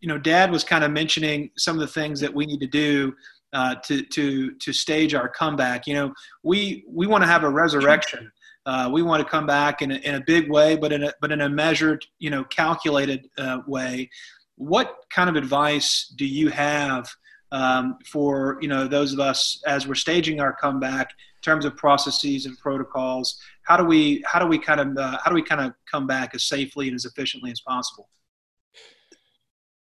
[0.00, 2.66] you know, Dad was kind of mentioning some of the things that we need to
[2.66, 3.14] do
[3.52, 5.86] uh, to to to stage our comeback.
[5.86, 8.30] You know, we we want to have a resurrection.
[8.64, 11.12] Uh, we want to come back in a, in a big way, but in a
[11.20, 14.08] but in a measured, you know, calculated uh, way.
[14.56, 17.08] What kind of advice do you have
[17.52, 21.76] um, for you know those of us as we're staging our comeback in terms of
[21.76, 25.42] processes and protocols how do we how do we kind of uh, how do we
[25.42, 28.08] kind of come back as safely and as efficiently as possible?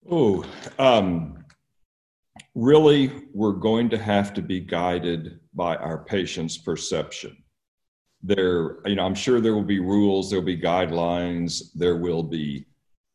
[0.10, 0.46] Oh
[0.80, 1.44] um,
[2.56, 7.38] really we're going to have to be guided by our patient's perception.
[8.24, 12.24] There you know i'm sure there will be rules there will be guidelines there will
[12.24, 12.66] be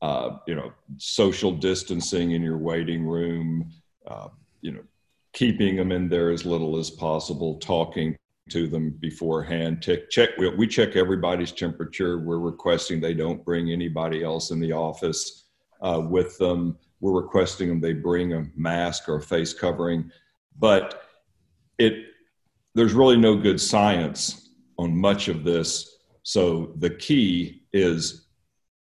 [0.00, 3.68] uh, you know social distancing in your waiting room
[4.06, 4.28] uh,
[4.62, 4.82] you know,
[5.34, 8.16] keeping them in there as little as possible, talking
[8.50, 9.82] to them beforehand.
[9.82, 12.18] Check, check we, we check everybody's temperature.
[12.18, 15.44] We're requesting they don't bring anybody else in the office
[15.80, 16.78] uh, with them.
[17.00, 20.10] We're requesting them they bring a mask or a face covering,
[20.58, 21.02] but
[21.78, 22.06] it
[22.74, 25.98] there's really no good science on much of this.
[26.22, 28.28] So the key is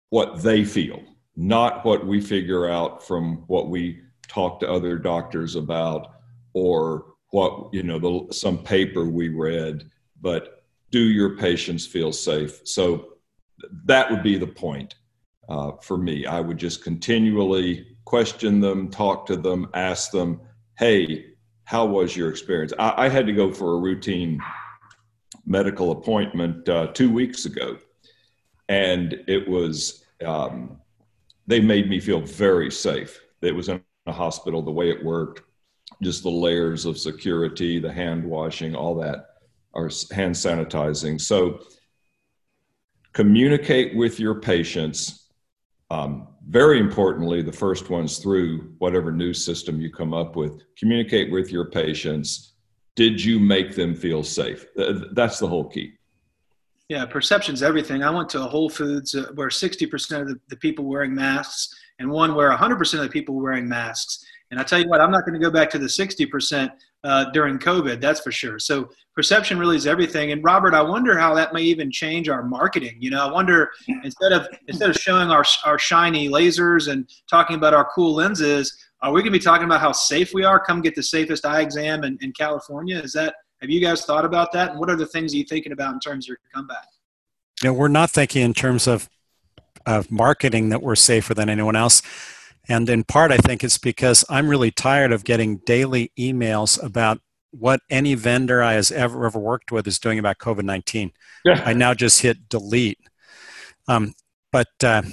[0.10, 1.02] what they feel,
[1.36, 6.16] not what we figure out from what we talk to other doctors about
[6.54, 9.90] or what you know the, some paper we read
[10.22, 12.62] but do your patients feel safe?
[12.64, 13.18] So
[13.86, 14.96] that would be the point
[15.50, 16.26] uh, for me.
[16.26, 20.40] I would just continually question them talk to them ask them
[20.78, 21.26] hey
[21.66, 22.72] how was your experience?
[22.80, 24.40] I, I had to go for a routine
[25.46, 27.78] medical appointment uh, two weeks ago
[28.70, 30.78] and it was um,
[31.48, 33.22] they made me feel very safe.
[33.42, 35.42] It was in a hospital, the way it worked,
[36.02, 39.28] just the layers of security, the hand washing, all that,
[39.74, 41.20] our hand sanitizing.
[41.20, 41.60] So
[43.14, 45.30] communicate with your patients.
[45.90, 50.62] Um, very importantly, the first one's through whatever new system you come up with.
[50.78, 52.54] Communicate with your patients.
[52.96, 54.66] Did you make them feel safe?
[55.14, 55.94] That's the whole key.
[56.90, 58.02] Yeah, perception's everything.
[58.02, 61.76] I went to a Whole Foods uh, where 60% of the, the people wearing masks
[62.00, 64.26] and one where 100% of the people were wearing masks.
[64.52, 66.72] And I tell you what, I'm not going to go back to the 60%
[67.04, 68.60] uh, during COVID, that's for sure.
[68.60, 70.32] So perception really is everything.
[70.32, 72.98] And Robert, I wonder how that may even change our marketing.
[73.00, 73.72] You know, I wonder
[74.04, 78.78] instead of instead of showing our our shiny lasers and talking about our cool lenses,
[79.02, 80.60] are we going to be talking about how safe we are?
[80.60, 83.00] Come get the safest eye exam in, in California.
[83.00, 84.72] Is that have you guys thought about that?
[84.72, 86.88] And what are the things are you thinking about in terms of your comeback?
[87.64, 89.10] Yeah, we're not thinking in terms of
[89.88, 92.04] of marketing that we're safer than anyone else.
[92.70, 97.20] And in part, I think it's because I'm really tired of getting daily emails about
[97.52, 101.12] what any vendor I has ever ever worked with is doing about COVID nineteen.
[101.46, 101.64] Yeah.
[101.66, 103.00] I now just hit delete.
[103.88, 104.14] Um,
[104.52, 105.04] but uh,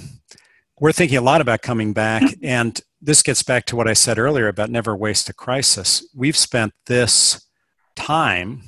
[0.79, 4.19] we're thinking a lot about coming back, and this gets back to what I said
[4.19, 6.07] earlier about never waste a crisis.
[6.13, 7.47] We've spent this
[7.95, 8.63] time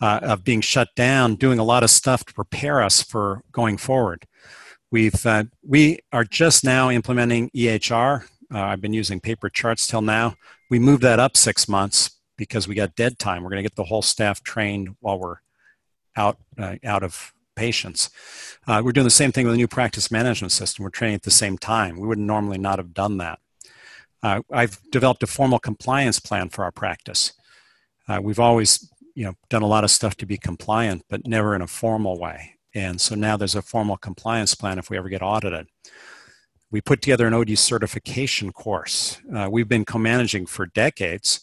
[0.00, 3.78] uh, of being shut down doing a lot of stuff to prepare us for going
[3.78, 4.26] forward.
[4.90, 8.24] We've uh, we are just now implementing EHR.
[8.54, 10.36] Uh, I've been using paper charts till now.
[10.70, 13.42] We moved that up six months because we got dead time.
[13.42, 15.38] We're going to get the whole staff trained while we're
[16.16, 18.10] out uh, out of patients.
[18.66, 20.84] Uh, we're doing the same thing with the new practice management system.
[20.84, 21.98] We're training at the same time.
[21.98, 23.40] We would normally not have done that.
[24.22, 27.32] Uh, I've developed a formal compliance plan for our practice.
[28.08, 31.54] Uh, we've always you know done a lot of stuff to be compliant, but never
[31.54, 32.55] in a formal way.
[32.76, 35.68] And so now there's a formal compliance plan if we ever get audited.
[36.70, 39.18] We put together an OD certification course.
[39.34, 41.40] Uh, we've been co managing for decades,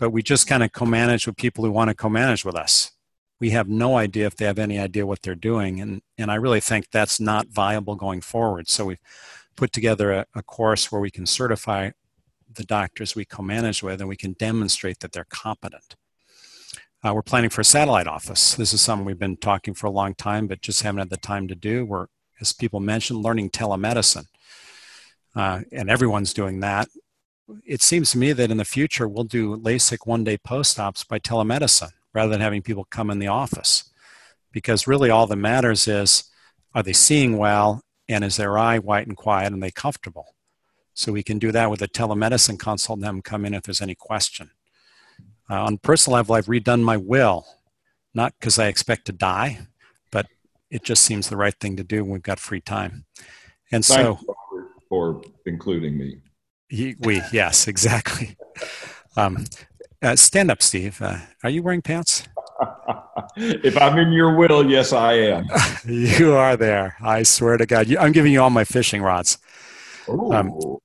[0.00, 2.56] but we just kind of co manage with people who want to co manage with
[2.56, 2.90] us.
[3.38, 5.80] We have no idea if they have any idea what they're doing.
[5.80, 8.68] And, and I really think that's not viable going forward.
[8.68, 8.98] So we've
[9.54, 11.90] put together a, a course where we can certify
[12.52, 15.94] the doctors we co manage with and we can demonstrate that they're competent.
[17.04, 18.54] Uh, we're planning for a satellite office.
[18.54, 21.18] This is something we've been talking for a long time, but just haven't had the
[21.18, 21.84] time to do.
[21.84, 22.06] We're,
[22.40, 24.26] as people mentioned, learning telemedicine.
[25.36, 26.88] Uh, and everyone's doing that.
[27.66, 31.04] It seems to me that in the future, we'll do LASIK one day post ops
[31.04, 33.90] by telemedicine rather than having people come in the office.
[34.50, 36.24] Because really, all that matters is
[36.74, 40.36] are they seeing well and is their eye white and quiet and they comfortable?
[40.94, 43.64] So we can do that with a telemedicine consult and have them come in if
[43.64, 44.52] there's any question.
[45.50, 47.46] Uh, on personal level, I've redone my will,
[48.14, 49.66] not because I expect to die,
[50.10, 50.26] but
[50.70, 53.04] it just seems the right thing to do when we've got free time.
[53.70, 54.18] And so,
[54.88, 56.18] for including me.
[56.68, 58.36] He, we yes, exactly.
[59.16, 59.44] Um,
[60.02, 61.00] uh, stand up, Steve.
[61.00, 62.26] Uh, are you wearing pants?
[63.36, 65.46] if I'm in your will, yes, I am.
[65.86, 66.96] you are there.
[67.02, 67.94] I swear to God.
[67.96, 69.38] I'm giving you all my fishing rods.
[70.08, 70.78] Um,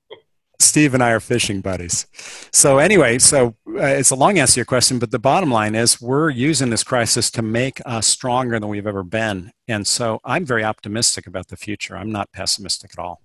[0.60, 2.06] Steve and I are fishing buddies.
[2.52, 5.74] So anyway, so uh, it's a long answer to your question, but the bottom line
[5.74, 9.52] is we're using this crisis to make us stronger than we've ever been.
[9.66, 11.96] And so I'm very optimistic about the future.
[11.96, 13.22] I'm not pessimistic at all.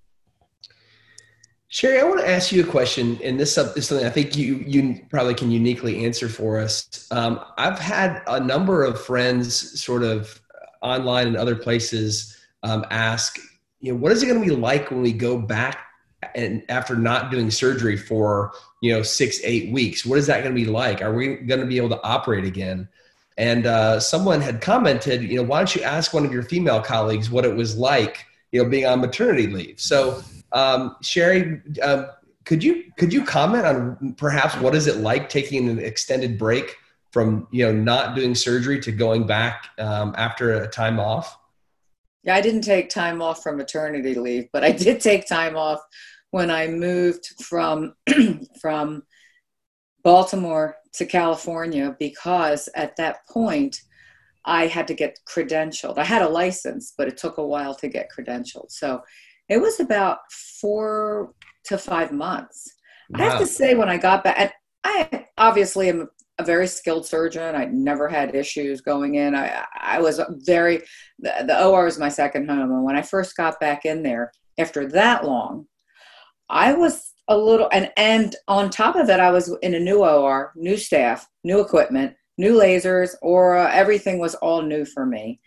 [1.71, 4.63] Sheri, I want to ask you a question, and this is something I think you
[4.65, 7.07] you probably can uniquely answer for us.
[7.11, 10.39] Um, I've had a number of friends, sort of
[10.81, 13.39] online and other places, um, ask,
[13.81, 15.84] you know, what is it going to be like when we go back
[16.33, 18.51] and after not doing surgery for
[18.81, 21.01] you know six eight weeks what is that going to be like?
[21.01, 22.87] Are we going to be able to operate again?
[23.37, 26.81] And uh, someone had commented you know why don't you ask one of your female
[26.81, 29.79] colleagues what it was like you know being on maternity leave?
[29.79, 32.07] So um, Sheri uh,
[32.45, 36.77] could you could you comment on perhaps what is it like taking an extended break
[37.11, 41.37] from you know not doing surgery to going back um, after a time off
[42.25, 45.79] yeah, I didn't take time off from maternity leave, but I did take time off
[46.31, 47.93] when I moved from
[48.61, 49.03] from
[50.03, 53.81] Baltimore to California because at that point
[54.45, 55.97] I had to get credentialed.
[55.97, 58.71] I had a license, but it took a while to get credentialed.
[58.71, 59.01] So
[59.49, 61.33] it was about four
[61.65, 62.71] to five months.
[63.09, 63.19] Wow.
[63.19, 64.53] I have to say, when I got back,
[64.83, 67.55] I obviously am a very skilled surgeon.
[67.55, 69.35] I never had issues going in.
[69.35, 70.81] I I was very
[71.19, 74.31] the, the OR was my second home, and when I first got back in there
[74.57, 75.67] after that long,
[76.49, 80.03] I was a little and and on top of it, I was in a new
[80.03, 85.39] OR, new staff, new equipment, new lasers, uh, everything was all new for me,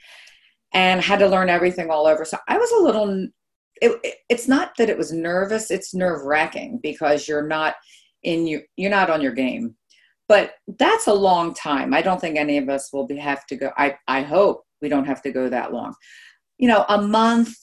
[0.72, 2.24] and had to learn everything all over.
[2.24, 3.28] So I was a little.
[3.80, 7.74] It, it, it's not that it was nervous; it's nerve wracking because you're not
[8.22, 9.76] in you you're not on your game.
[10.28, 11.94] But that's a long time.
[11.94, 13.70] I don't think any of us will be have to go.
[13.76, 15.94] I I hope we don't have to go that long.
[16.58, 17.54] You know, a month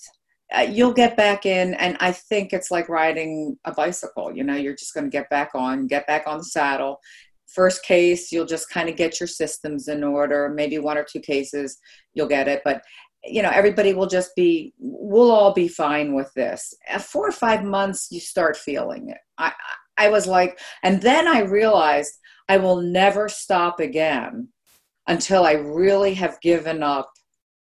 [0.55, 4.55] uh, you'll get back in and i think it's like riding a bicycle you know
[4.55, 6.99] you're just going to get back on get back on the saddle
[7.47, 11.19] first case you'll just kind of get your systems in order maybe one or two
[11.19, 11.79] cases
[12.13, 12.83] you'll get it but
[13.23, 17.31] you know everybody will just be we'll all be fine with this At four or
[17.31, 19.51] five months you start feeling it i
[19.97, 22.13] i was like and then i realized
[22.49, 24.47] i will never stop again
[25.07, 27.11] until i really have given up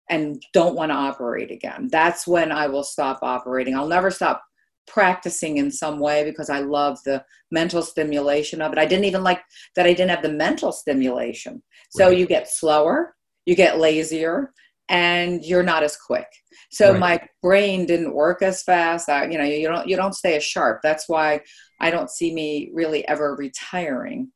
[0.08, 1.88] and don't want to operate again.
[1.90, 3.74] That's when I will stop operating.
[3.74, 4.42] I'll never stop
[4.86, 8.78] practicing in some way because I love the mental stimulation of it.
[8.78, 9.42] I didn't even like
[9.74, 11.62] that I didn't have the mental stimulation.
[11.90, 12.16] So right.
[12.16, 13.16] you get slower,
[13.46, 14.52] you get lazier,
[14.88, 16.28] and you're not as quick.
[16.70, 17.00] So right.
[17.00, 19.08] my brain didn't work as fast.
[19.08, 20.80] I, you know, you don't you don't stay as sharp.
[20.84, 21.40] That's why
[21.80, 24.30] I don't see me really ever retiring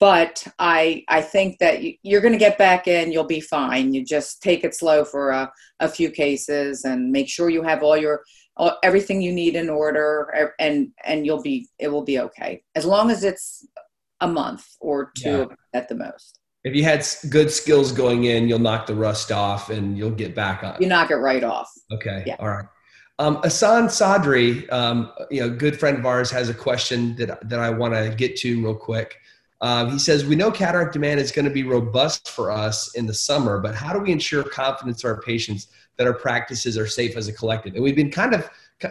[0.00, 3.12] but I I think that you're going to get back in.
[3.12, 3.94] You'll be fine.
[3.94, 7.82] You just take it slow for a, a few cases and make sure you have
[7.82, 8.22] all your
[8.56, 12.84] all, everything you need in order, and and you'll be it will be okay as
[12.84, 13.66] long as it's
[14.22, 15.78] a month or two yeah.
[15.78, 16.38] at the most.
[16.64, 20.34] If you had good skills going in, you'll knock the rust off and you'll get
[20.34, 20.76] back on.
[20.78, 21.70] You knock it right off.
[21.90, 22.22] Okay.
[22.26, 22.36] Yeah.
[22.38, 22.66] All right.
[23.18, 27.58] Um, Ehsan Sadri, um, you know, good friend of ours, has a question that that
[27.58, 29.16] I want to get to real quick.
[29.62, 33.06] Um, he says, We know cataract demand is going to be robust for us in
[33.06, 36.86] the summer, but how do we ensure confidence to our patients that our practices are
[36.86, 37.74] safe as a collective?
[37.74, 38.48] And we've been kind of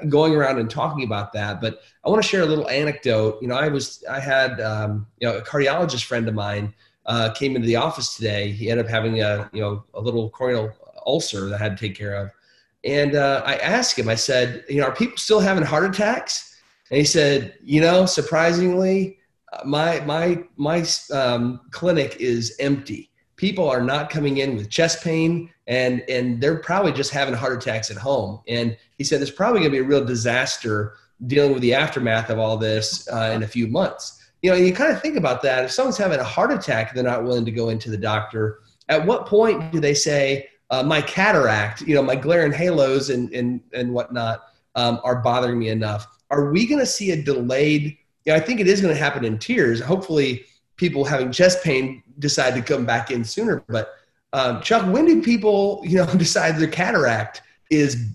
[0.08, 3.40] going around and talking about that, but I want to share a little anecdote.
[3.42, 6.74] You know, I was, I had, um, you know, a cardiologist friend of mine
[7.08, 8.52] uh, came into the office today.
[8.52, 10.72] He ended up having a, you know, a little corneal
[11.08, 12.30] ulcer that I had to take care of.
[12.84, 16.56] And uh, I asked him, I said, you know, are people still having heart attacks?
[16.92, 19.19] And he said, you know, surprisingly,
[19.66, 23.10] my my my um, clinic is empty.
[23.36, 27.58] People are not coming in with chest pain, and and they're probably just having heart
[27.58, 28.42] attacks at home.
[28.48, 30.96] And he said, there's probably going to be a real disaster
[31.28, 34.32] dealing with the aftermath of all this uh, in a few months.
[34.42, 35.66] You know, you kind of think about that.
[35.66, 38.60] If someone's having a heart attack, they're not willing to go into the doctor.
[38.88, 43.10] At what point do they say, uh, my cataract, you know, my glare and halos
[43.10, 44.44] and, and, and whatnot
[44.76, 46.08] um, are bothering me enough.
[46.30, 47.98] Are we going to see a delayed?
[48.26, 49.82] Yeah, I think it is going to happen in tiers.
[49.82, 50.46] Hopefully,
[50.76, 53.64] people having chest pain decide to come back in sooner.
[53.68, 53.94] But
[54.34, 58.06] um, Chuck, when do people, you know, decide their cataract is,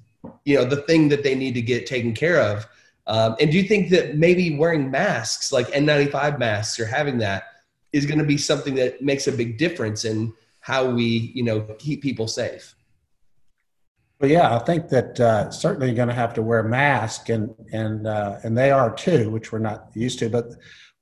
[0.44, 2.66] you know, the thing that they need to get taken care of?
[3.06, 7.44] Um, and do you think that maybe wearing masks, like N95 masks, or having that,
[7.92, 10.32] is going to be something that makes a big difference in
[10.64, 12.74] how we you know keep people safe
[14.20, 17.28] well yeah i think that uh, certainly you're going to have to wear a mask
[17.28, 20.28] and and uh, and they are too which we're not used to.
[20.28, 20.54] But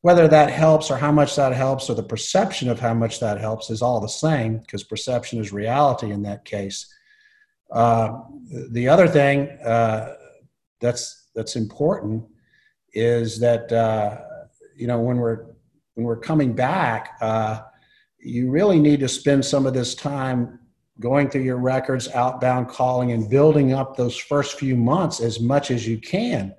[0.03, 3.41] whether that helps or how much that helps or the perception of how much that
[3.41, 6.93] helps is all the same because perception is reality in that case.
[7.71, 8.19] Uh,
[8.71, 10.15] the other thing uh,
[10.81, 12.25] that's that's important
[12.93, 14.19] is that uh,
[14.77, 15.47] you know when we're
[15.95, 17.61] when we're coming back uh,
[18.19, 20.59] you really need to spend some of this time
[21.01, 25.71] going through your records, outbound calling, and building up those first few months as much
[25.71, 26.55] as you can,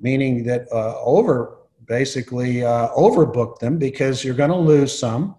[0.00, 5.36] meaning that uh, over basically uh, overbook them because you're going to lose some.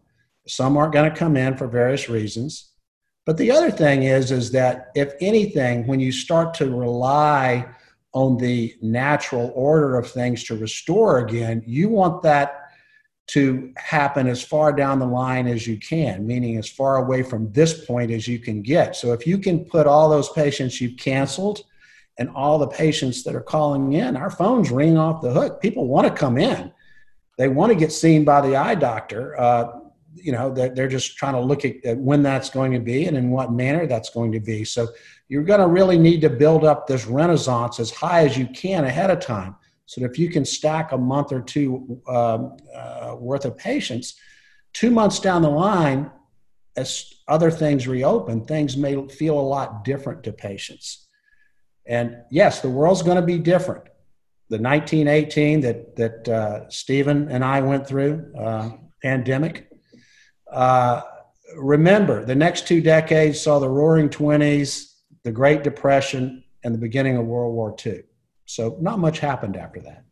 [0.47, 2.71] Some aren't going to come in for various reasons.
[3.25, 7.67] But the other thing is, is that if anything, when you start to rely
[8.13, 12.66] on the natural order of things to restore again, you want that
[13.27, 17.51] to happen as far down the line as you can, meaning as far away from
[17.51, 18.95] this point as you can get.
[18.95, 21.63] So if you can put all those patients you've canceled
[22.17, 25.61] and all the patients that are calling in, our phones ring off the hook.
[25.61, 26.71] People want to come in.
[27.37, 29.39] They want to get seen by the eye doctor.
[29.39, 29.79] Uh,
[30.15, 33.05] you know, they're, they're just trying to look at, at when that's going to be
[33.05, 34.63] and in what manner that's going to be.
[34.63, 34.87] So
[35.27, 38.85] you're going to really need to build up this renaissance as high as you can
[38.85, 39.55] ahead of time
[39.87, 44.15] so if you can stack a month or two um, uh, worth of patients,
[44.73, 46.11] two months down the line,
[46.75, 51.07] as other things reopen, things may feel a lot different to patients.
[51.87, 53.85] And yes, the world's going to be different.
[54.49, 58.69] The 1918 that that uh, Stephen and I went through, uh,
[59.01, 59.69] pandemic.
[60.51, 61.01] Uh,
[61.55, 67.17] remember, the next two decades saw the Roaring Twenties, the Great Depression, and the beginning
[67.17, 68.03] of World War II.
[68.47, 70.03] So not much happened after that.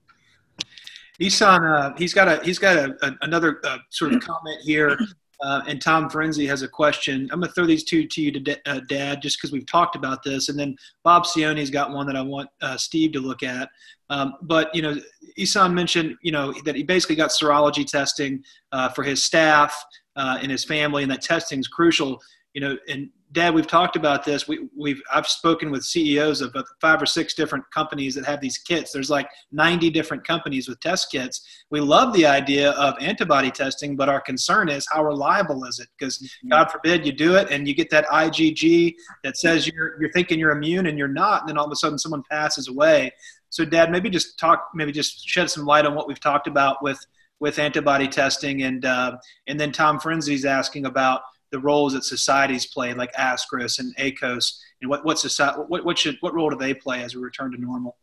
[1.22, 5.00] Ehsan, uh, he's got a he's got a, a another uh, sort of comment here,
[5.42, 7.30] uh, and Tom Frinzi has a question.
[7.32, 9.96] I'm going to throw these two to you, to uh, Dad, just because we've talked
[9.96, 10.76] about this, and then
[11.06, 13.70] Bob Cionni's got one that I want uh, Steve to look at.
[14.10, 14.96] Um, but you know,
[15.40, 19.74] Ehsan mentioned you know that he basically got serology testing uh, for his staff
[20.18, 22.22] and his family, and that testing is crucial.
[22.54, 24.48] You know, and Dad, we've talked about this.
[24.48, 28.58] We, we've I've spoken with CEOs of five or six different companies that have these
[28.58, 28.94] kits.
[28.94, 31.46] There's like 90 different companies with test kits.
[31.70, 35.90] We love the idea of antibody testing, but our concern is how reliable is it?
[36.00, 36.48] Because mm-hmm.
[36.48, 40.40] God forbid you do it and you get that IgG that says you're you're thinking
[40.40, 43.12] you're immune and you're not, and then all of a sudden someone passes away.
[43.50, 46.82] So, Dad, maybe just talk, maybe just shed some light on what we've talked about
[46.82, 47.06] with
[47.42, 49.18] with antibody testing, and uh,
[49.48, 51.22] and then Tom Frinzi's asking about
[51.56, 55.98] the roles that societies play, like ASCRS and ACOS, and what what society what what
[55.98, 57.96] should what role do they play as we return to normal?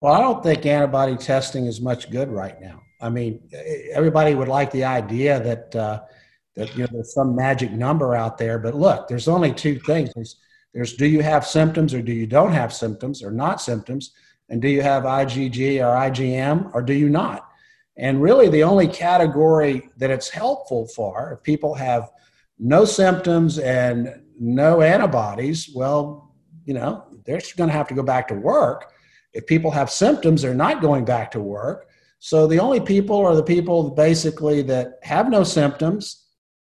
[0.00, 2.80] Well, I don't think antibody testing is much good right now.
[3.00, 3.40] I mean,
[3.92, 6.02] everybody would like the idea that uh,
[6.54, 10.12] that you know there's some magic number out there, but look, there's only two things.
[10.14, 10.36] There's,
[10.72, 14.12] there's do you have symptoms or do you don't have symptoms or not symptoms,
[14.48, 17.48] and do you have IgG or IgM or do you not?
[17.96, 22.10] And really, the only category that it's helpful for, if people have
[22.58, 26.34] no symptoms and no antibodies, well,
[26.64, 28.92] you know, they're going to have to go back to work.
[29.32, 31.88] If people have symptoms, they're not going back to work.
[32.18, 36.26] So the only people are the people basically that have no symptoms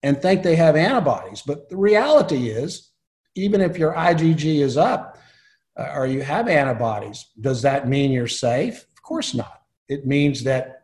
[0.03, 1.43] and think they have antibodies.
[1.45, 2.91] But the reality is,
[3.35, 5.17] even if your IgG is up
[5.77, 8.85] uh, or you have antibodies, does that mean you're safe?
[8.95, 9.61] Of course not.
[9.87, 10.74] It means that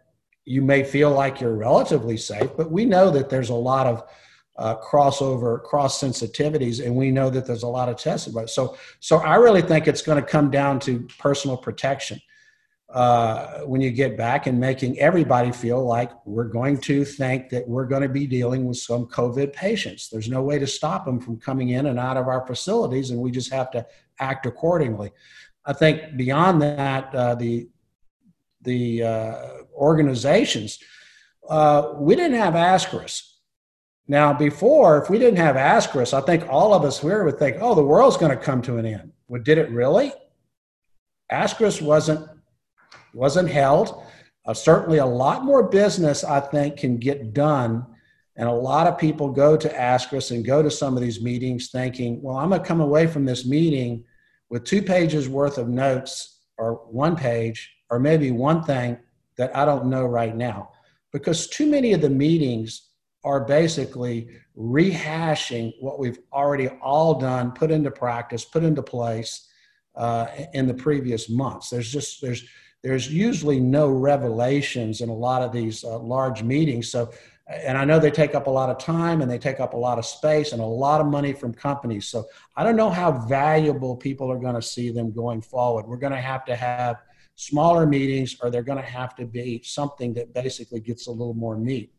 [0.45, 4.03] you may feel like you're relatively safe, but we know that there's a lot of
[4.57, 8.49] uh, crossover, cross sensitivities, and we know that there's a lot of tests about it.
[8.49, 12.19] So, so I really think it's going to come down to personal protection.
[12.93, 17.67] uh, when you get back and making everybody feel like we're going to think that
[17.67, 20.09] we're going to be dealing with some COVID patients.
[20.09, 23.19] There's no way to stop them from coming in and out of our facilities, and
[23.19, 23.85] we just have to
[24.19, 25.11] act accordingly.
[25.65, 27.69] I think beyond that, uh, the
[28.63, 30.79] the uh, organizations,
[31.49, 33.23] uh, we didn't have ASCRS.
[34.07, 37.57] Now, before, if we didn't have ASCRS, I think all of us here would think,
[37.61, 39.11] oh, the world's going to come to an end.
[39.27, 40.11] Well, did it really?
[41.31, 42.27] ASCRS wasn't
[43.13, 44.03] wasn't held.
[44.45, 47.85] Uh, certainly, a lot more business I think can get done,
[48.35, 51.69] and a lot of people go to ASCRS and go to some of these meetings
[51.71, 54.03] thinking, "Well, I'm going to come away from this meeting
[54.49, 58.97] with two pages worth of notes, or one page, or maybe one thing
[59.37, 60.71] that I don't know right now,"
[61.11, 62.89] because too many of the meetings
[63.23, 69.47] are basically rehashing what we've already all done, put into practice, put into place
[69.95, 71.69] uh, in the previous months.
[71.69, 72.43] There's just there's
[72.83, 76.89] there's usually no revelations in a lot of these uh, large meetings.
[76.89, 77.11] So,
[77.47, 79.77] and I know they take up a lot of time and they take up a
[79.77, 82.07] lot of space and a lot of money from companies.
[82.07, 82.25] So,
[82.55, 85.85] I don't know how valuable people are going to see them going forward.
[85.85, 86.97] We're going to have to have
[87.41, 91.33] smaller meetings or they're going to have to be something that basically gets a little
[91.33, 91.91] more meat.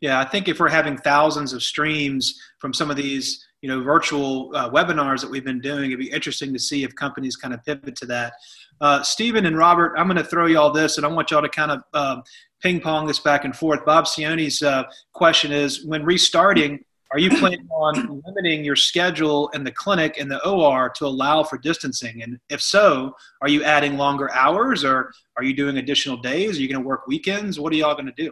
[0.00, 3.82] Yeah, I think if we're having thousands of streams from some of these you know
[3.82, 7.52] virtual uh, webinars that we've been doing it'd be interesting to see if companies kind
[7.52, 8.34] of pivot to that
[8.80, 11.42] uh, stephen and robert i'm going to throw you all this and i want y'all
[11.42, 12.20] to kind of uh,
[12.62, 17.30] ping pong this back and forth bob Cionni's uh, question is when restarting are you
[17.38, 22.22] planning on limiting your schedule in the clinic and the or to allow for distancing
[22.22, 26.62] and if so are you adding longer hours or are you doing additional days are
[26.62, 28.30] you going to work weekends what are y'all going to do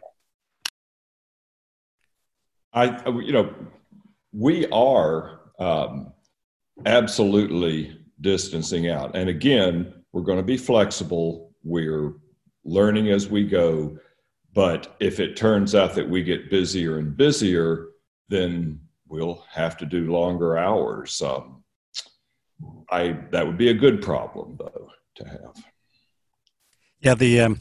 [2.77, 3.55] I, you know,
[4.33, 6.13] we are um,
[6.85, 9.17] absolutely distancing out.
[9.17, 11.55] And again, we're going to be flexible.
[11.65, 12.13] We're
[12.65, 13.97] learning as we go.
[14.53, 17.89] But if it turns out that we get busier and busier,
[18.29, 21.21] then we'll have to do longer hours.
[21.23, 21.63] Um,
[22.91, 25.65] I that would be a good problem though to have.
[27.01, 27.61] Yeah, the um,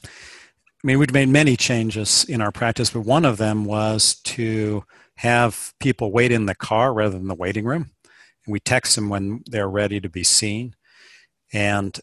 [0.85, 4.83] I mean, we've made many changes in our practice, but one of them was to
[5.17, 7.89] have people wait in the car rather than the waiting room.
[8.45, 10.75] And we text them when they're ready to be seen.
[11.51, 11.99] And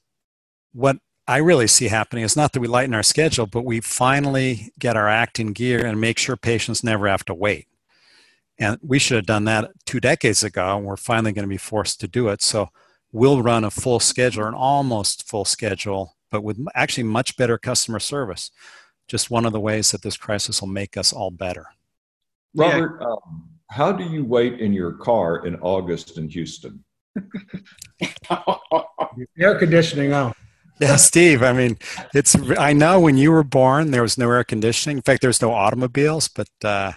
[0.72, 0.96] what
[1.28, 4.96] I really see happening is not that we lighten our schedule, but we finally get
[4.96, 7.68] our act in gear and make sure patients never have to wait.
[8.62, 11.56] And we should have done that two decades ago, and we're finally going to be
[11.56, 12.40] forced to do it.
[12.42, 12.68] So
[13.10, 17.98] we'll run a full schedule, an almost full schedule, but with actually much better customer
[17.98, 18.52] service.
[19.08, 21.66] Just one of the ways that this crisis will make us all better.
[22.54, 23.06] Robert, yeah.
[23.08, 26.84] um, how do you wait in your car in August in Houston?
[29.40, 30.34] air conditioning on.
[30.80, 31.42] Yeah, Steve.
[31.42, 31.78] I mean,
[32.14, 32.36] it's.
[32.56, 34.98] I know when you were born, there was no air conditioning.
[34.98, 36.28] In fact, there's no automobiles.
[36.28, 36.92] But uh,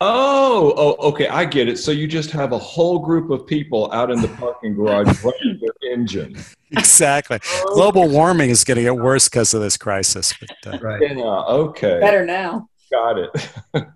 [0.00, 1.78] oh, oh, okay, I get it.
[1.78, 5.60] So you just have a whole group of people out in the parking garage running
[5.60, 6.36] their engine.
[6.72, 7.38] Exactly.
[7.42, 7.74] Oh.
[7.74, 10.34] Global warming is going to get worse because of this crisis.
[10.38, 11.00] But, uh, right.
[11.00, 11.24] Yeah.
[11.24, 11.98] Okay.
[12.00, 12.68] Better now.
[12.90, 13.48] Got it.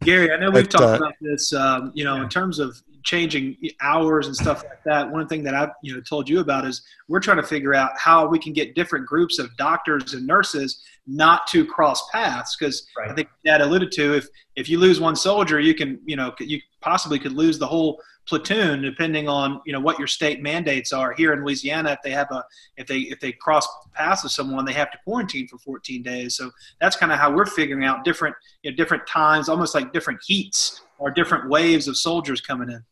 [0.00, 2.82] Gary, I know we've but, talked uh, about this, um, you know, in terms of
[3.04, 5.10] changing hours and stuff like that.
[5.10, 7.90] One thing that I've you know told you about is we're trying to figure out
[7.96, 12.86] how we can get different groups of doctors and nurses not to cross paths because
[12.96, 13.10] right.
[13.10, 16.34] I think Dad alluded to if if you lose one soldier, you can you know
[16.40, 20.92] you possibly could lose the whole platoon depending on you know what your state mandates
[20.92, 21.12] are.
[21.12, 22.44] Here in louisiana if they have a
[22.76, 26.36] if they if they cross paths with someone they have to quarantine for 14 days.
[26.36, 29.92] So that's kind of how we're figuring out different you know, different times almost like
[29.92, 32.82] different heats or different waves of soldiers coming in.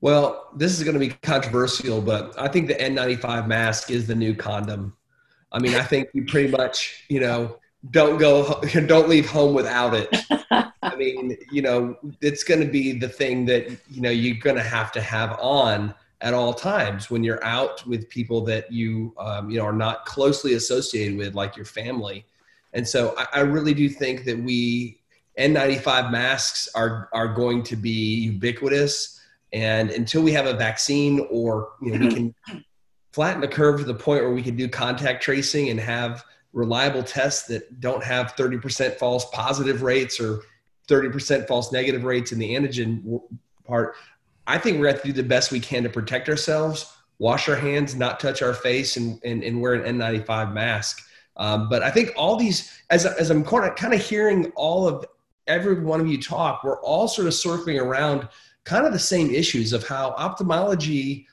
[0.00, 4.14] Well this is going to be controversial but i think the n95 mask is the
[4.14, 4.96] new condom.
[5.52, 7.58] I mean i think you pretty much you know
[7.90, 10.08] don't go don't leave home without it
[10.86, 14.56] i mean you know it's going to be the thing that you know you're going
[14.56, 19.14] to have to have on at all times when you're out with people that you
[19.18, 22.24] um, you know are not closely associated with like your family.
[22.72, 24.98] And so I, I really do think that we
[25.38, 29.20] n95 masks are are going to be ubiquitous.
[29.52, 32.34] And until we have a vaccine or you know we can
[33.12, 37.02] flatten the curve to the point where we can do contact tracing and have reliable
[37.02, 40.40] tests that don't have 30% false positive rates or
[40.88, 43.20] 30% false negative rates in the antigen
[43.64, 43.94] part,
[44.46, 47.48] I think we're going to, to do the best we can to protect ourselves, wash
[47.48, 51.02] our hands, not touch our face, and, and, and wear an N95 mask.
[51.36, 55.04] Um, but I think all these, as, as I'm kind of hearing all of
[55.46, 58.28] every one of you talk, we're all sort of circling around
[58.64, 61.26] kind of the same issues of how ophthalmology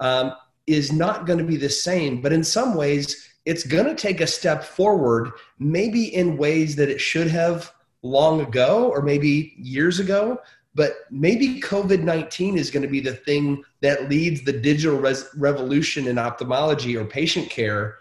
[0.00, 0.32] um,
[0.66, 4.20] is not going to be the same, but in some ways, it's going to take
[4.20, 7.72] a step forward, maybe in ways that it should have
[8.06, 10.40] long ago or maybe years ago.
[10.74, 15.28] But maybe COVID 19 is going to be the thing that leads the digital res-
[15.36, 17.96] revolution in ophthalmology or patient care.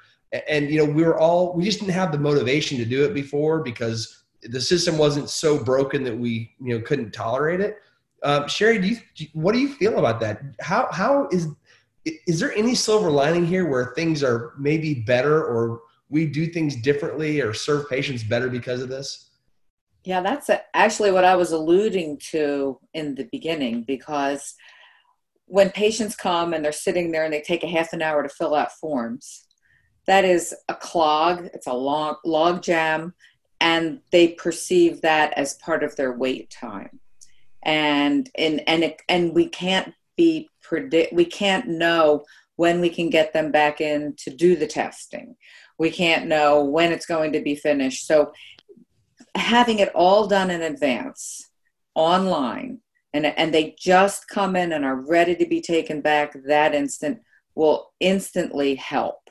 [0.49, 3.14] And, you know, we were all, we just didn't have the motivation to do it
[3.14, 7.78] before because the system wasn't so broken that we, you know, couldn't tolerate it.
[8.24, 10.41] Um, Sheri, do you, what do you feel about that?
[10.60, 11.47] How, how is,
[12.03, 16.76] is there any silver lining here where things are maybe better or we do things
[16.76, 19.25] differently or serve patients better because of this?
[20.06, 24.53] Yeah, that's actually what I was alluding to in the beginning because
[25.47, 28.30] when patients come and they're sitting there and they take a half an hour to
[28.30, 29.45] fill out forms,
[30.06, 33.16] that is a clog, it's a long log jam,
[33.60, 36.99] and they perceive that as part of their wait time.
[37.64, 42.24] And and and it, and we can't be predict we can't know
[42.58, 45.36] when we can get them back in to do the testing.
[45.80, 48.06] We can't know when it's going to be finished.
[48.06, 48.32] So
[49.36, 51.50] having it all done in advance
[51.94, 52.80] online
[53.16, 57.22] and, and they just come in and are ready to be taken back that instant
[57.56, 59.30] will instantly help.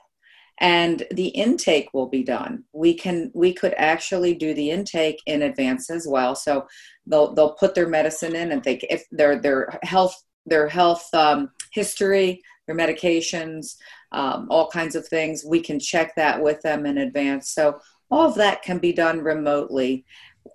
[0.59, 2.65] And the intake will be done.
[2.73, 6.35] We can we could actually do the intake in advance as well.
[6.35, 6.67] So
[7.07, 10.15] they'll they'll put their medicine in and think if their their health
[10.47, 13.77] their health um, history their medications
[14.13, 17.51] um, all kinds of things we can check that with them in advance.
[17.51, 17.81] So
[18.15, 20.05] all of that can be done remotely.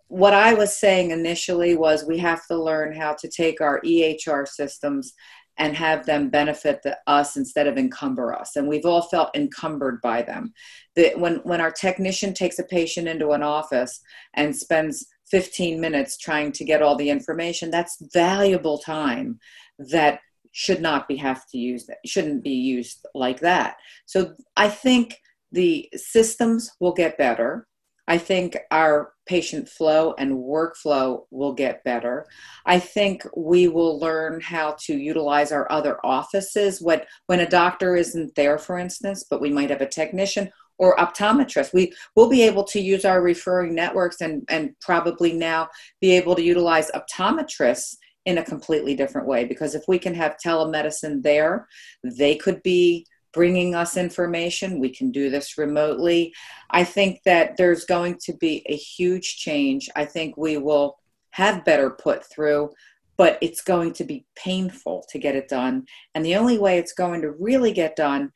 [0.07, 4.47] What I was saying initially was we have to learn how to take our EHR
[4.47, 5.13] systems
[5.57, 8.55] and have them benefit the, us instead of encumber us.
[8.55, 10.53] And we've all felt encumbered by them.
[10.95, 13.99] That when, when our technician takes a patient into an office
[14.35, 19.37] and spends 15 minutes trying to get all the information, that's valuable time
[19.79, 20.21] that
[20.53, 23.75] should not be have to use that shouldn't be used like that.
[24.05, 25.19] So I think
[25.51, 27.67] the systems will get better.
[28.07, 32.25] I think our patient flow and workflow will get better.
[32.65, 37.95] I think we will learn how to utilize our other offices when, when a doctor
[37.95, 41.71] isn't there, for instance, but we might have a technician or optometrist.
[41.71, 45.69] We will be able to use our referring networks and, and probably now
[46.01, 47.95] be able to utilize optometrists
[48.25, 51.67] in a completely different way because if we can have telemedicine there,
[52.03, 54.79] they could be bringing us information.
[54.79, 56.33] We can do this remotely.
[56.71, 59.89] I think that there's going to be a huge change.
[59.95, 60.97] I think we will
[61.31, 62.71] have better put through,
[63.17, 65.85] but it's going to be painful to get it done.
[66.15, 68.31] And the only way it's going to really get done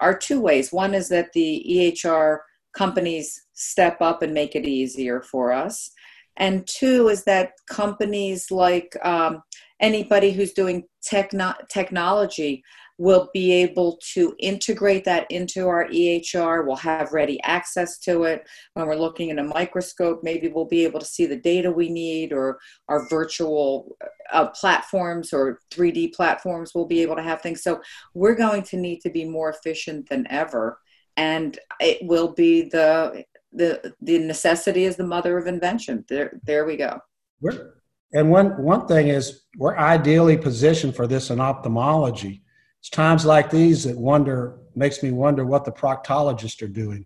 [0.00, 0.72] are, two ways.
[0.72, 2.38] One is that the EHR
[2.74, 5.90] companies step up and make it easier for us.
[6.36, 9.42] And two is that companies like um,
[9.80, 12.62] anybody who's doing techno- technology
[12.98, 16.66] We'll be able to integrate that into our EHR.
[16.66, 18.46] We'll have ready access to it.
[18.74, 21.88] When we're looking in a microscope, maybe we'll be able to see the data we
[21.88, 23.96] need, or our virtual
[24.32, 27.62] uh, platforms or 3D platforms will be able to have things.
[27.62, 27.80] So
[28.14, 30.78] we're going to need to be more efficient than ever.
[31.16, 36.04] And it will be the the the necessity is the mother of invention.
[36.08, 37.00] There there we go.
[37.40, 37.74] We're,
[38.12, 42.42] and one one thing is we're ideally positioned for this in ophthalmology
[42.80, 47.04] it's times like these that wonder makes me wonder what the proctologists are doing.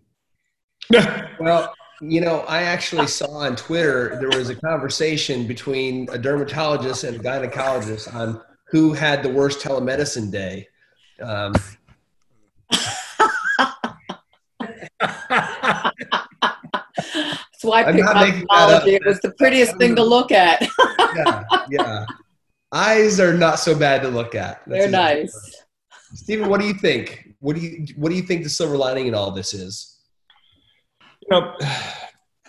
[1.39, 7.03] well, you know, I actually saw on Twitter there was a conversation between a dermatologist
[7.03, 10.67] and a gynecologist on who had the worst telemedicine day.
[11.21, 11.53] Um,
[17.63, 18.95] That's why I picked ophthalmology.
[18.95, 20.67] It was the prettiest thing to look at.
[21.15, 22.05] yeah, yeah.
[22.71, 24.61] Eyes are not so bad to look at.
[24.65, 25.62] That's They're nice.
[26.13, 27.33] Stephen, what do you think?
[27.39, 29.99] What do you what do you think the silver lining in all this is?
[31.21, 31.55] You know,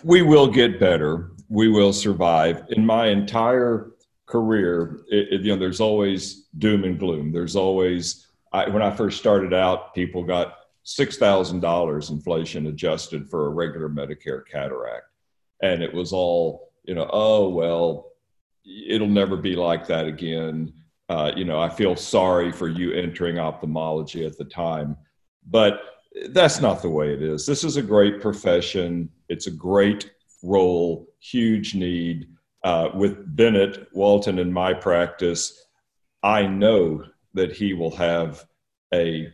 [0.03, 1.31] we will get better.
[1.49, 2.63] We will survive.
[2.69, 3.91] In my entire
[4.27, 7.31] career, it, it, you know, there's always doom and gloom.
[7.31, 13.29] There's always I, when I first started out, people got six thousand dollars inflation adjusted
[13.29, 15.05] for a regular Medicare cataract,
[15.61, 17.09] and it was all you know.
[17.11, 18.11] Oh well,
[18.63, 20.71] it'll never be like that again
[21.09, 24.97] uh, you know, I feel sorry for you entering ophthalmology at the time,
[25.47, 25.81] but
[26.29, 27.45] that's not the way it is.
[27.45, 29.09] This is a great profession.
[29.29, 30.11] It's a great
[30.43, 32.29] role, huge need.
[32.63, 35.67] Uh, with Bennett Walton in my practice,
[36.23, 37.03] I know
[37.35, 38.45] that he will have
[38.93, 39.31] a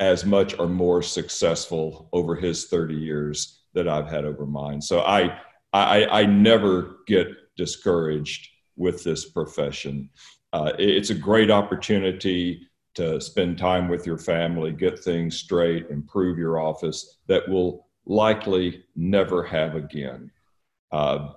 [0.00, 4.80] as much or more successful over his 30 years that I've had over mine.
[4.80, 5.40] So I
[5.72, 10.08] I, I never get discouraged with this profession
[10.52, 16.38] uh, it's a great opportunity to spend time with your family, get things straight, improve
[16.38, 20.30] your office that will likely never have again.
[20.90, 21.30] Uh,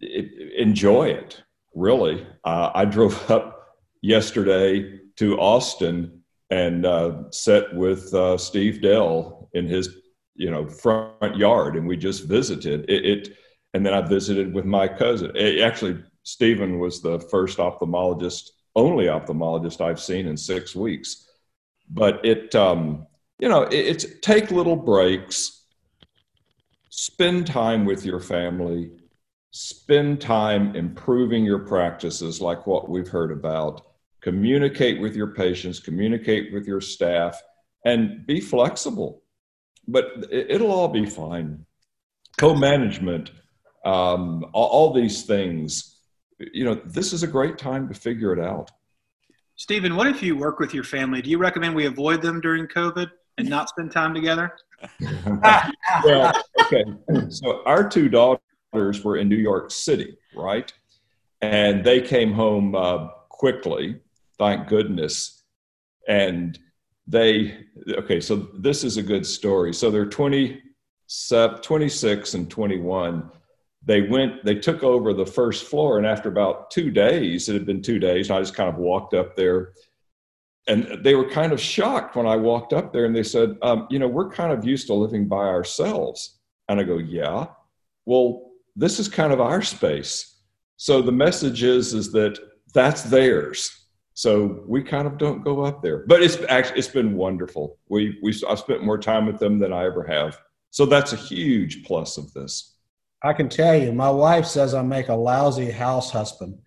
[0.00, 1.42] it, enjoy it,
[1.74, 2.26] really.
[2.44, 9.66] Uh, I drove up yesterday to Austin and uh, sat with uh, Steve Dell in
[9.66, 9.96] his
[10.34, 13.04] you know front yard, and we just visited it.
[13.04, 13.36] it
[13.74, 15.32] and then I visited with my cousin.
[15.34, 21.26] It, actually, Stephen was the first ophthalmologist, only ophthalmologist I've seen in six weeks.
[21.88, 23.06] But it, um,
[23.38, 25.64] you know, it, it's take little breaks,
[26.90, 28.90] spend time with your family,
[29.52, 33.86] spend time improving your practices, like what we've heard about.
[34.20, 37.40] Communicate with your patients, communicate with your staff,
[37.86, 39.22] and be flexible.
[39.86, 41.64] But it'll all be fine.
[42.36, 43.30] Co management,
[43.82, 45.94] um, all, all these things
[46.52, 48.70] you know, this is a great time to figure it out.
[49.56, 51.20] Stephen, what if you work with your family?
[51.20, 54.52] Do you recommend we avoid them during COVID and not spend time together?
[56.04, 56.84] well, okay.
[57.28, 60.72] So our two daughters were in New York City, right?
[61.40, 64.00] And they came home uh, quickly,
[64.38, 65.42] thank goodness.
[66.08, 66.58] And
[67.06, 69.74] they, okay, so this is a good story.
[69.74, 70.62] So they're 20,
[71.62, 73.30] 26 and 21
[73.88, 77.64] they went they took over the first floor and after about two days it had
[77.64, 79.72] been two days i just kind of walked up there.
[80.68, 83.88] And they were kind of shocked when i walked up there and they said um,
[83.90, 86.38] you know we're kind of used to living by ourselves.
[86.68, 87.46] And i go yeah.
[88.04, 90.36] Well this is kind of our space.
[90.76, 92.38] So the message is is that
[92.74, 93.86] that's theirs.
[94.12, 96.04] So we kind of don't go up there.
[96.06, 97.78] But it's actually it's been wonderful.
[97.88, 100.38] We we i've spent more time with them than i ever have.
[100.70, 102.74] So that's a huge plus of this
[103.22, 106.58] I can tell you, my wife says I make a lousy house husband.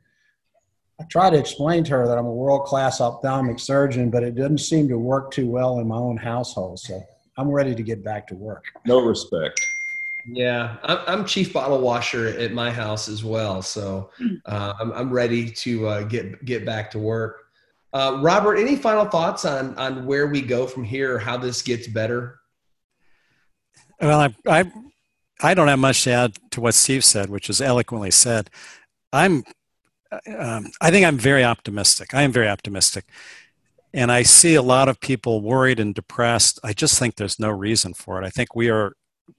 [1.00, 4.36] I try to explain to her that I'm a world class ophthalmic surgeon, but it
[4.36, 6.80] doesn't seem to work too well in my own household.
[6.80, 7.02] So
[7.38, 8.66] I'm ready to get back to work.
[8.86, 9.60] No respect.
[10.28, 13.62] Yeah, I'm, I'm chief bottle washer at my house as well.
[13.62, 14.12] So
[14.46, 17.48] uh, I'm, I'm ready to uh, get get back to work.
[17.94, 21.64] Uh, Robert, any final thoughts on on where we go from here, or how this
[21.64, 22.40] gets better?
[24.00, 24.72] Well, I, I
[25.42, 28.50] I don't have much to add to what Steve said, which is eloquently said.
[29.12, 29.44] I'm,
[30.38, 32.14] um, I think I'm very optimistic.
[32.14, 33.06] I am very optimistic.
[33.94, 36.60] And I see a lot of people worried and depressed.
[36.64, 38.26] I just think there's no reason for it.
[38.26, 38.94] I think we are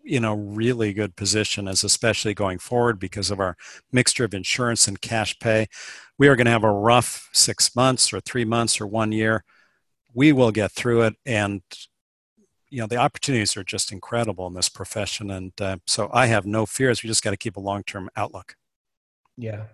[0.04, 3.56] in a really good position as especially going forward because of our
[3.92, 5.66] mixture of insurance and cash pay.
[6.18, 9.44] We are going to have a rough six months or three months or one year.
[10.14, 11.14] We will get through it.
[11.24, 11.62] And
[12.72, 16.46] you know the opportunities are just incredible in this profession and uh, so i have
[16.46, 17.02] no fears.
[17.02, 18.56] We just got to keep a long-term outlook.
[19.36, 19.64] Yeah.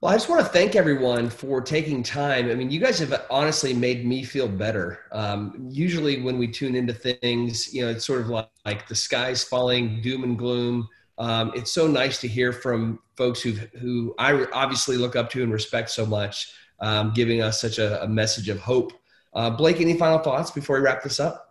[0.00, 2.48] Well i just want to thank everyone for taking time.
[2.48, 5.00] I mean you guys have honestly made me feel better.
[5.10, 8.94] Um, usually when we tune into things you know it's sort of like, like the
[8.94, 10.88] sky's falling doom and gloom.
[11.18, 15.42] Um, it's so nice to hear from folks who who i obviously look up to
[15.42, 18.92] and respect so much um, giving us such a, a message of hope.
[19.34, 21.49] Uh, blake any final thoughts before we wrap this up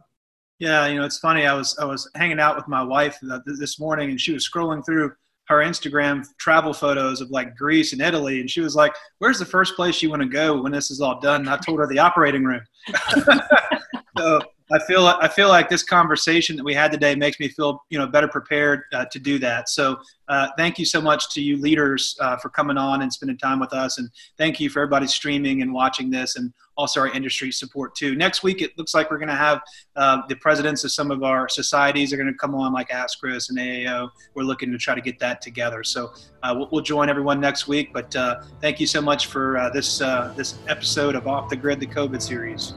[0.59, 1.45] yeah, you know, it's funny.
[1.45, 4.85] I was I was hanging out with my wife this morning, and she was scrolling
[4.85, 5.13] through
[5.47, 9.45] her Instagram travel photos of like Greece and Italy, and she was like, "Where's the
[9.45, 11.87] first place you want to go when this is all done?" And I told her
[11.87, 12.61] the operating room.
[14.17, 14.41] so
[14.71, 17.97] I feel I feel like this conversation that we had today makes me feel you
[17.97, 19.67] know better prepared uh, to do that.
[19.67, 19.97] So
[20.27, 23.59] uh, thank you so much to you leaders uh, for coming on and spending time
[23.59, 27.51] with us, and thank you for everybody streaming and watching this, and also our industry
[27.51, 28.15] support too.
[28.15, 29.59] Next week it looks like we're going to have
[29.95, 33.49] uh, the presidents of some of our societies are going to come on, like ASCRS
[33.49, 34.09] and AAO.
[34.35, 35.83] We're looking to try to get that together.
[35.83, 36.13] So
[36.43, 37.91] uh, we'll, we'll, join everyone next week.
[37.91, 41.87] But uh, thank you so much for this this episode of Off the Grid, the
[41.87, 42.75] COVID series.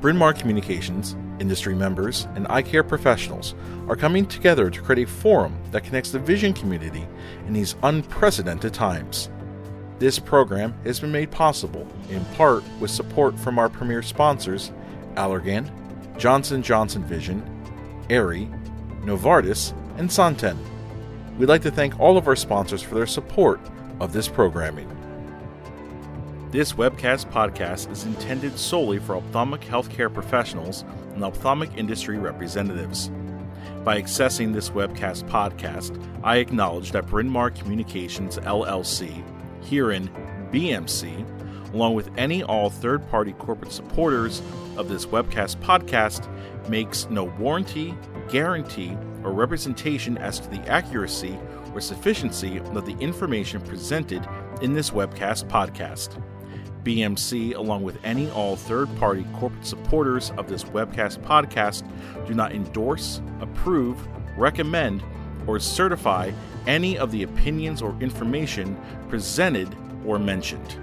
[0.00, 3.54] Bryn Mawr Communications, industry members, and eye care professionals
[3.86, 7.06] are coming together to create a forum that connects the vision community
[7.46, 9.28] in these unprecedented times.
[9.98, 14.72] This program has been made possible in part with support from our premier sponsors,
[15.16, 15.70] Allergan,
[16.16, 17.42] Johnson Johnson Vision,
[18.08, 18.48] Aerie,
[19.02, 20.58] Novartis, and Santen.
[21.36, 23.60] We'd like to thank all of our sponsors for their support
[24.00, 24.88] of this programming.
[26.50, 30.84] This webcast podcast is intended solely for ophthalmic healthcare professionals
[31.14, 33.08] and ophthalmic industry representatives.
[33.84, 39.22] By accessing this webcast podcast, I acknowledge that Bryn Mawr Communications LLC,
[39.62, 40.10] herein
[40.50, 41.24] BMC,
[41.72, 44.42] along with any all third party corporate supporters
[44.76, 46.28] of this webcast podcast,
[46.68, 47.94] makes no warranty,
[48.28, 51.38] guarantee, or representation as to the accuracy
[51.72, 54.28] or sufficiency of the information presented
[54.62, 56.20] in this webcast podcast.
[56.84, 61.84] BMC, along with any all third party corporate supporters of this webcast podcast,
[62.26, 63.98] do not endorse, approve,
[64.36, 65.02] recommend,
[65.46, 66.30] or certify
[66.66, 68.78] any of the opinions or information
[69.08, 69.74] presented
[70.06, 70.76] or mentioned.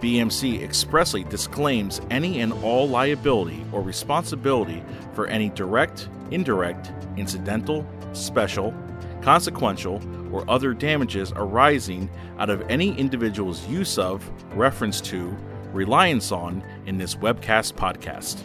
[0.00, 4.82] BMC expressly disclaims any and all liability or responsibility
[5.14, 8.74] for any direct, indirect, incidental, special,
[9.22, 10.00] consequential,
[10.32, 15.36] or other damages arising out of any individual's use of, reference to,
[15.72, 18.40] reliance on in this webcast podcast.